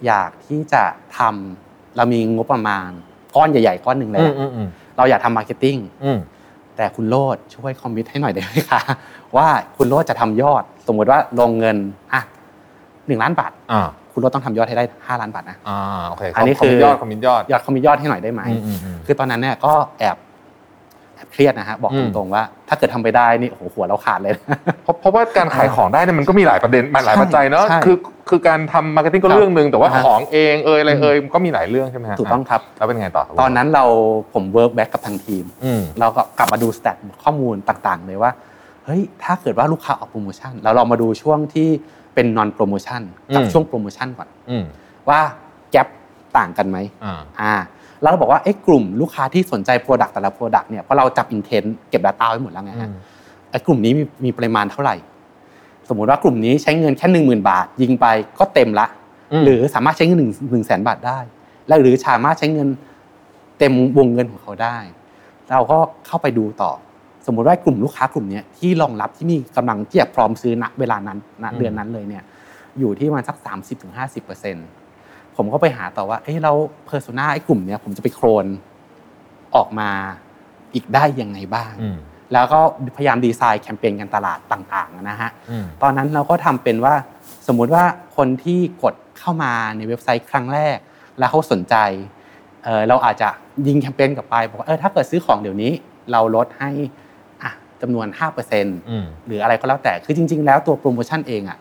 [0.07, 0.83] อยากที่จะ
[1.19, 2.91] ทำเรามีงบประมาณ
[3.37, 6.19] ก้อนใหญ่ ๆ ก้อนหนึ่งเลยอืมอะอืมอืมเราอยากทำ marketing อืม
[6.77, 8.81] แต่คุณโรจน์ช่วย commit ให้หน่อยได้ไหมคะ
[9.37, 11.77] ว่าคุณโรจน์จะทำยอด สมมติว่าลงเงิน
[12.15, 12.23] อะ
[13.07, 15.79] หนึ่งล้านบาทอ่าคุณโรจน์ต้องทำยอดให้ได้ห้าล้านบาทนะอ่า
[16.09, 20.17] โอเคอันนี้ commit คือยอด commit ยอดยอด commit ยอดให้หน่อยได้ไหมอืมอืมอืมคือตอนนั้นเนี่ยก็แอบ
[21.33, 27.97] เครียดนะฮะบอกอืมตรงๆว่า ถ้าเกิดทำไปได้นี่โอ้โหหัวเราขาดเลยนะเพราะเพราะว่าการขายของได้เนี่ยมันก็มีหลายประเด็นมันหลายปัจจัยเนอะใช่คือ
[28.29, 33.85] คือการทำ marketing ก็ครับเรื่องหนึ่งแต่ว่าอ่าฮะของเองเอยอะไรเอยมันก็มีหลายเรื่องใช่ไหมฮะถูกต้องครับแล้วเป็นไงต่อครับตอนนั้นเรา
[34.35, 38.31] ผม work back กับทางทีมอืมเราก็กลับมาดู stat ข้อมูลต่างๆ เลยว่า
[38.85, 41.69] เฮ้ยถ้าเกิดว่าลูกค้าออกโปรโมชั่นเราลองมาดูช่วงที่
[42.15, 43.01] เป็น non โปรโมชั่น
[43.35, 44.65] กับอืมช่วงโปรโมชั่นก่อนอืม
[45.09, 45.21] ว่า
[45.73, 45.81] gap
[46.37, 47.55] ต่างกันไหมอ่าอ่า
[48.03, 52.91] แล้วเราบอกว่าเอ๊ะกลุ่มลูกค้าที่สนใจ product แต่ละ product เนี่ยเพราะเราจับอินเทนเก็บ Data ไว้หมดแล้วไงฮะ
[53.51, 54.97] ไอ้กลุ่มนี้มีมีปริมาณเท่าไหร่
[55.89, 58.07] สมมุติว่ากลุ่มนี้ใช้เงินแค่หนึ่งหมื่นบาท ยิงไป
[58.39, 58.87] ก็เต็มละ
[59.33, 61.19] อืมหรือสามารถใช้เงินหนึ่งหนึ่งแสนบาทได้
[61.67, 62.69] และหรือสามารถใช้เงิน
[63.59, 64.77] เต็มวงเงินของเขาได้
[65.51, 66.73] เราก็เข้าไปดูต่อ
[67.27, 72.23] สมมุติว่ากลุ่มลูกค้ากลุ่มเนี้ยที่รองรับที่มีกำลังที่จะพร้อมซื้อณเวลานั้นณเดือนนั้นเลยเนี่ย
[72.79, 73.37] อยู่ที่ประมาณสัก
[74.17, 74.76] 30-50%
[75.37, 76.53] ผมก็ไปหาต่อว่าเอ้ยเรา
[76.87, 78.47] เพอร์โซนาไอ้กลุ่มเนี้ยผมจะไปโครน
[79.57, 79.91] ออกมา
[80.75, 81.99] อีกได้ยังไงบ้างอืม
[82.33, 82.61] แล้วก็
[82.97, 86.95] พยายามดีไซน์แคมเปญการตลาดต่างๆนะฮะอืมตอนนั้นเราก็ทำเป็นว่า
[87.47, 87.85] สมมุติว่า
[88.17, 90.77] คนที่กดเข้ามาในเว็บไซต์ครั้งแรก
[91.19, 91.77] แล้วเขาสนใจ
[92.65, 93.29] เออเราอาจจะ
[93.67, 95.73] ยิงแคมเปญกลับไปบอกว่าเออถ้าเกิดซื้อของเดี๋ยวนี้
[96.13, 96.71] เราลดให้
[97.43, 98.07] อะจำนวน
[98.49, 101.59] 5%อืมหรืออะไรก็แล้วแต่คือจริง ๆ แล้วตัวโปรโมชั่นเองอะ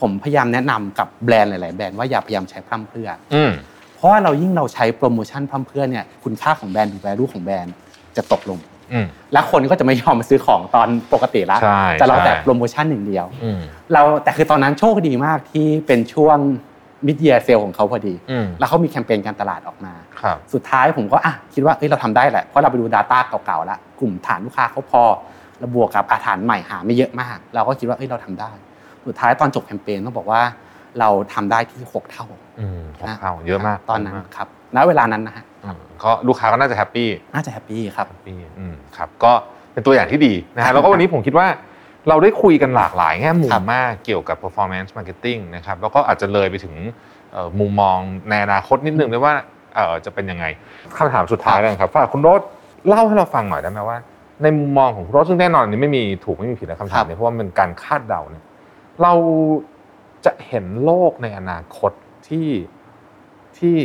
[0.00, 3.52] ผมพยายามแนะนำกับแบรนด์หลาย ๆ แบรนด์ว่าอย่าพยายามใช้พร่ำเพรื่ออืม
[3.96, 7.74] เพราะว่าเรายิ่งเราใช้โปรโมชั่นพร่ำเพรื่อเนี่ยคุณค่าของแบรนด์หรือ value ของแบรนด์
[8.16, 8.58] จะตกลง
[8.92, 13.60] อืมและคนก็จะไม่ยอมมาซื้อของตอนปกติละใช่จะเราแต่ใช่โปรโมชั่นหนึ่างเดียวอืม
[13.92, 16.38] เราแต่คือตอนนั้นโชคดีมากที่เป็นช่วง
[17.06, 25.02] มิดเ e ียเซลของเขาพอดีอืมแล้วเขามีแคมเปญการตลาดออกมาครับสุดท้ายผมก็อะคิดว่าเอ้ยเราทำได้แหละ เพราะเราไปดู Data เก่าๆแล้วกลุ่มฐานลูกค้าเขาพอ
[25.64, 28.50] บวกกับอ่าฐานใหม่หาไม่เยอะมาก เราก็คิดว่าเอ้ยเราทำได้
[29.06, 30.42] สุดท้ายตอนจบแคมเปญต้องบอกว่า
[31.00, 32.26] เราทำได้ที่ 6 เท่า
[32.60, 39.32] อืมหกเท่าเยอะมากตอนนั้นเยะมากครับณเวลานั้นนะฮะอืมก็ลูกค้าก็น่าจะ happy น่าจะ happy ครับ happy อืมครับก็
[39.72, 41.46] เป็นตัวอย่างที่ดีนะฮะแล้วก็วันนี้ผมคิดว่า
[42.08, 46.74] เราได้คุยกันหลากหลายแง่มุมมากครับเกี่ยวกับ performance marketing นะครับแล้วก็อาจจะเลยไปถึง
[47.32, 47.98] เอ่อมุมมอง
[48.30, 49.34] ในอนาคตนิดนึงด้วยว่า
[49.74, 50.44] เอ่อจะเป็นยังไง
[50.96, 52.42] คำถามสุดท้ายแล้วครับฝากคุณโรส
[52.88, 53.98] เล่าให้เราฟังหน่อยได้ไหมว่า
[54.42, 58.44] ในมุมมองของคุณโรสซึ่งแน่นอนอันนี้ไม่มีถูกไม่มีผิดนะคำถามนี้เพราะว่ามันเป็นการคาดเดาเนี่ย
[59.02, 59.14] เรา
[60.24, 61.92] จะเห็นโลกในอนาคต
[62.28, 62.48] ที่
[63.58, 63.76] ที่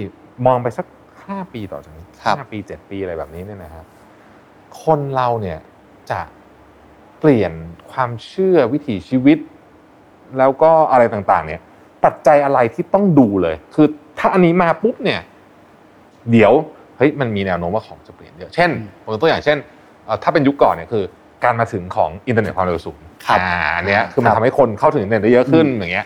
[0.45, 0.85] มองไปสัก
[1.25, 3.85] ห้าปีต่อจากนี้ครับห้าปีเจ็ดปีอะไรแบบนี้เนี่ยนะครับ
[4.83, 5.59] คนเราเนี่ย
[6.11, 6.21] จะ
[7.19, 7.51] เปลี่ยน
[7.91, 9.37] ความเชื่อวิถีชีวิต
[10.37, 11.61] แล้วก็อะไรต่างๆ เนี่ย
[12.05, 13.87] ปัจจัยอะไรที่ต้องดูเลย คือ
[14.19, 15.21] ถ้าอันนี้มาปุ๊บเนี่ย
[16.31, 16.53] เดี๋ยว
[16.97, 18.69] เฮ้ยมันมีแนวโน้มว่าของจะเปลี่ยนเยอะเช่น
[19.03, 19.57] ผมยกตัวอย่างเช่น
[20.05, 21.03] เอ่อถ้าเป็นยุคก่อนเนี่ยคือ
[21.43, 26.05] การมาถึงของอินเทอร์เน็ตความเร็วสูงครับ อ่าอันเนี้ยคือมันครับทำให้คนเข้าถึงอินเทอร์เน็ตได้เยอะขึ้นอืมอย่างเงี้ย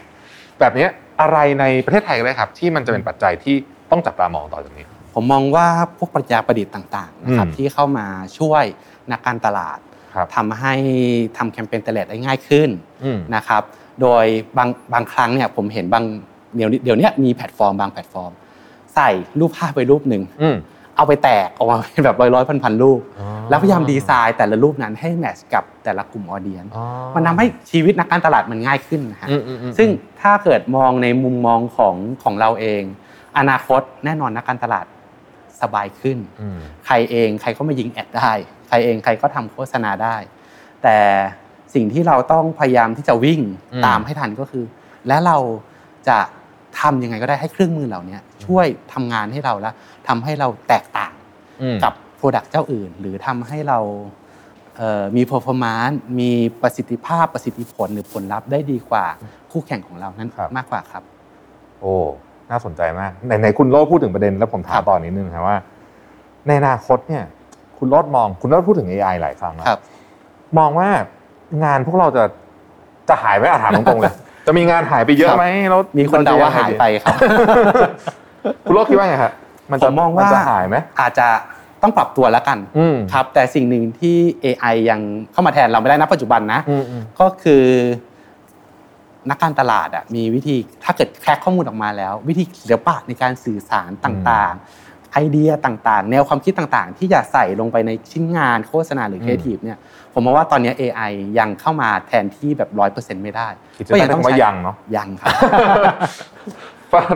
[0.60, 0.90] แบบเนี้ย
[1.22, 3.56] อะไรในประเทศไทยก็ได้ครับ ที่มันจะเป็นปัจจัยที่
[3.92, 8.08] ต้องจับตามองต่อจากนี้ ผมมองว่าพวกปัญญาประดิษฐ์ต่างๆนะครับอืมที่เข้ามา
[8.40, 8.64] ช่วย
[9.12, 9.80] นักการตลาด
[10.16, 10.74] ครับทำให้
[11.38, 12.70] ทำแคมเปญตลาดได้ง่ายขึ้น
[13.04, 13.64] อืมนะครับ
[14.02, 14.26] โดย
[14.58, 16.04] บางบางครั้งเนี่ยผมเห็นบาง
[16.56, 18.32] เดี๋ยวนี้เดี๋ยวนี้มีแพลตฟอร์มบางแพลตฟอร์ม
[18.96, 19.10] ใส่
[19.40, 20.56] รูปภาพไปรูปหนึ่งอืม
[20.98, 26.84] เอาไปแตกออกมาเป็นแบบร้อยร้อยพันพันๆรูปอ๋อแล้วพยายามดีไซน์แต่ละรูปนั้นให้ match กับแต่ละกลุ่ม audience อ๋อ
[27.16, 29.90] มันทำให้ชีวิตนักการตลาดมันง่ายขึ้นนะฮะอืมอืมอืมซึ่ง
[30.22, 32.82] ถ้าเกิดมองในมุมมองของของเราเอง
[33.38, 34.86] อนาคตแน่นอนนักการตลาด
[35.62, 38.32] สบายขึ้นอืมใครเองใครก็มายิง ad ได้
[38.68, 40.16] ใครเองใครก็ทำโฆษณาได้
[40.84, 40.98] แต่
[41.74, 43.42] สิ่งที่เราต้องพยายามที่จะวิ่ง
[43.74, 44.66] อืมตามให้ทันก็คือ
[45.08, 45.38] และเรา
[46.08, 46.18] จะ
[46.80, 48.18] ทำยังไงก็ได้ให้เครื่องมือเหล่านี้
[48.48, 49.72] ช่วยทำงานให้เราและ
[50.08, 51.14] ทำให้เราแตกต่าง
[51.62, 53.80] อืมกับโปรดักต์เจ้าอื่น หรือทำให้เรา
[54.78, 56.32] เอ่อมี performance มี
[56.62, 59.06] ประสิทธิภาพประสิทธิผลหรือผลลัพธ์ได้ดีกว่า
[59.52, 61.04] คู่แข่งของเรานั้นครับมากกว่าครับ
[61.82, 61.94] โอ้
[62.52, 65.58] น่าสนใจมากในในคุณโรดพูดถึงประเด็นแล้วผมถาครัมบต่อนนิดนึงครับว่า
[66.48, 67.24] ในอนาคตเนี่ย
[67.78, 69.80] คุณโรดมองคุณโรดพูดถึง AI หลายครั้งแล้วครับ
[70.58, 70.90] มองว่า
[71.64, 72.24] งานพวกเราจะ
[73.10, 74.14] จะหายไหมอาถามตรงๆเลย
[74.48, 77.18] จะมีงานหายไปเยอะไหมแล้วมีคนเดาว่าหายไปครับ
[78.68, 79.34] คุณโรดคิดว่าไงครับ
[79.72, 81.28] มันผจะมมองว่านจะหายไหมอาจจะ
[81.82, 85.00] ต้องปรับตัวแล้วกันอืมครับ แต่สิ่งหนึ่งที่ AI ยัง
[85.32, 87.64] เข้ามาแทนเราไม่ได้นะปัจจุบันนะอืมอืมก็คือ
[89.30, 99.78] นักการตลาดอะมีวิธีถ้าเกิดแคร็กข้อมูลออกมาแล้ว วิธีศิลปะในการสื่อสารต่างๆ ไอเดียต่างๆ แนวความคิดต่างๆ ที่จะใส่ลงไปในชิ้นงานโฆษณาหรืออืมครีเอทีฟเนี่ย
[100.14, 105.30] ผมมองว่าตอนนี้ AI ยังเข้ามาแทนที่แบบร้อยเปอร์เซ็นต์ไม่ได้คิดจะได้คำว่ายังเนาะยังครับ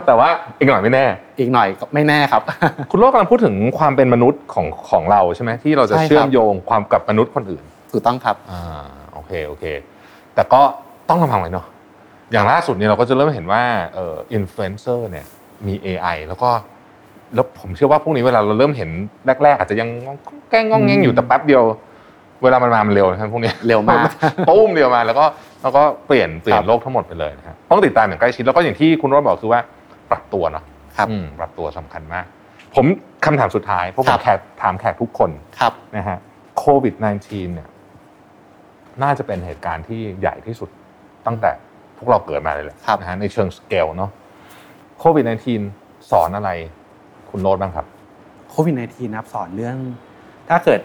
[0.06, 1.04] แต่ว่าอีกหน่อยไม่แน่
[1.38, 2.42] อีกหน่อยก็ไม่แน่ครับ
[2.90, 8.62] คุณโรดกำลังพูดถึงความเป็นมนุษย์ของของเราใช่ไหมที่เราจะใช่ครับเชื่อมโยงความกับมนุษย์คนอื่นถูกต้องครับอ่า
[9.14, 9.64] โอเคโอเค
[10.34, 10.60] แต่ก็
[11.08, 11.66] ต้องระวังหน่อยเนาะ
[12.32, 13.62] อย่างล่าสุดเนี่ยเราก็จะเริ่มเห็นว่า
[13.94, 15.26] เอ่ออินฟลูเอนเซอร์เนี่ย
[15.66, 16.50] มี AI แล้วก็
[17.34, 18.90] แล้วผมเชื่อว่าพวกนี้เวลาเราเริ่มเห็น
[19.42, 20.16] แรกๆ อาจจะยังงอง
[20.50, 21.62] แกล้งงองแงงอยู่แต่แป๊บเดียว
[22.42, 24.06] เวลามันมามันเร็วนะครับพวกนี้เร็วมาก
[24.48, 25.24] ตุ้มเดียวมาแล้วก็
[25.62, 29.60] แล้วก็เปลี่ยนเปลี่ยคนรับโลกทั้งหมดไปเลยนะครับต้องติดตามอย่างใกล้ชิดแล้วก็อย่างที่คุณโรจน์บอกคือว่า
[30.10, 30.64] ปรับตัวเนาะ
[30.96, 32.24] ครับอืมปรับตัวสำคัญมาก
[32.74, 32.86] ผม
[33.24, 35.30] คำถามสุดท้ายเพราะผครัมบแขกถามแขกทุกคน
[35.60, 36.18] ครับนะฮะ
[36.58, 37.68] โควิด -19 เนี่ย
[39.02, 40.68] น่าจะเป็นเหตุการณ์ที่ใหญ่ที่สุด
[41.26, 41.50] ตั้งแต่
[41.96, 44.10] พวกเราเกิดมาเลยแหละครับนะฮะในเชิงสเกลเนาะ
[44.98, 45.24] โควิด
[45.68, 46.50] -19 สอนอะไร
[47.30, 47.86] คุณโน้ตบ้างครับ
[48.50, 49.76] โควิด -19 นะครับสอนเรื่อง
[50.48, 50.80] ถ้าเกิด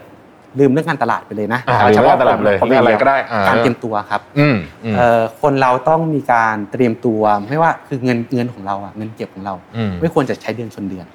[0.60, 11.06] ลืมเรื่องการตลาดไปเลยนะอ่าเอาลืมเฉเรื่พาะองการตลาดไปเลยผมเรื่องอะไรก็ได้อ่าการเตรียมตัวครับอืมอืมเอ่อคนเราต้องมีการเตรียมตัวไม่ว่าคือเงินเงินของเราอะเงินเก็บของเราอืมไม่ควรจะใช้เดือนชนเดือน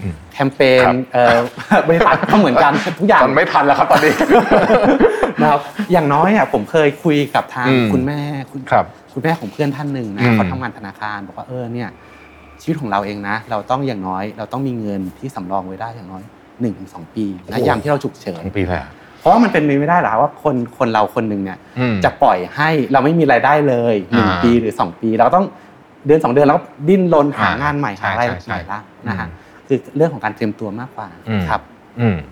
[0.00, 1.38] อืมแคมเปญครับเอ่อ
[1.88, 4.14] บริษัทก็เหมือนกันทุกอย่างตอนไม่ทันแล้วครับตอนนี้
[5.40, 5.60] นะครับ
[5.92, 8.20] อย่างน้อยอะผมเคยคุยกับทางอืมคุณแม่
[8.52, 11.88] คุณครับคุณแม่ของเพื่อนท่านหนึ่งอืนะมเขาทำงานธนาคารบอกว่าเออเนี่ย
[12.60, 16.22] ชีวิตของเราเองนะ เราต้องอย่างน้อย เราต้องมีเงินที่สำรองไว้ได้อย่างน้อย
[16.58, 18.90] 1นถึงสปีนะยามที่เราฉุกเฉินทั้งปีเลยอะ
[19.20, 25.44] เพราะว่ามันเป็นไปไม่ได้หรอกว่าคนคนเราคนหนึ่งเนี่ยอืมจะปล่อยให้เราไม่มีรายได้เลยหนึ่งอ่าปีหรือสองปีเราต้อง
[26.06, 29.34] เดือนสองเดือนแล้วดิ้นรนหาอ่างานใหม่ใช่หาอะไรใช่ใช่ใหม่ละนะฮะอื
[29.64, 31.73] มคือเรื่องของการเตรียมตัวมากกว่าอืมครับอืม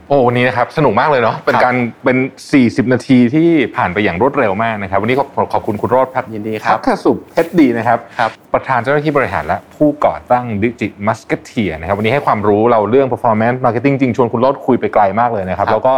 [0.09, 2.19] โอ้วันนี้นะครับสนุกมากเลยเนาะเป็นครับการเป็น
[2.55, 15.95] 40 นาทีที่ผ่านไปอย่างรวดเร็วมากนะครับ วันนี้ขอบขอบคุณคุณโรจน์พัฒยินดีครับพักสุเพชรดีนะครับครับ ประธานเจ้าหน้าที่บริหารและผู้ก่อตั้งดิจิมัสเกเทียนะครับวันนี้ให้ความรู้เราเรื่อง performance marketing จริงชวนคุณโรจน์คุยไปไกลมากเลยนะครับครับแล้วก็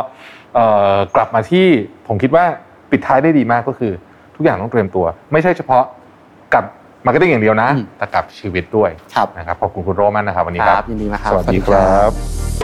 [0.55, 1.67] เอ่อกลับมาที่
[2.09, 2.45] ผมคิดว่า
[2.91, 3.93] ปิดท้ายได้ดีมากก็คือ
[4.37, 5.85] ทุกอย่างต้องเตรียมตัว ไม่ใช่เฉพาะ
[6.55, 6.65] กับ
[7.05, 12.64] marketing อย่างเดียวนะอืมแต่กับชีวิตด้วยครับนะครับขอบคุณคุณโรจน์มากนะครับวันนี้คครัรับบยินดีมากครับสวัสดีครับ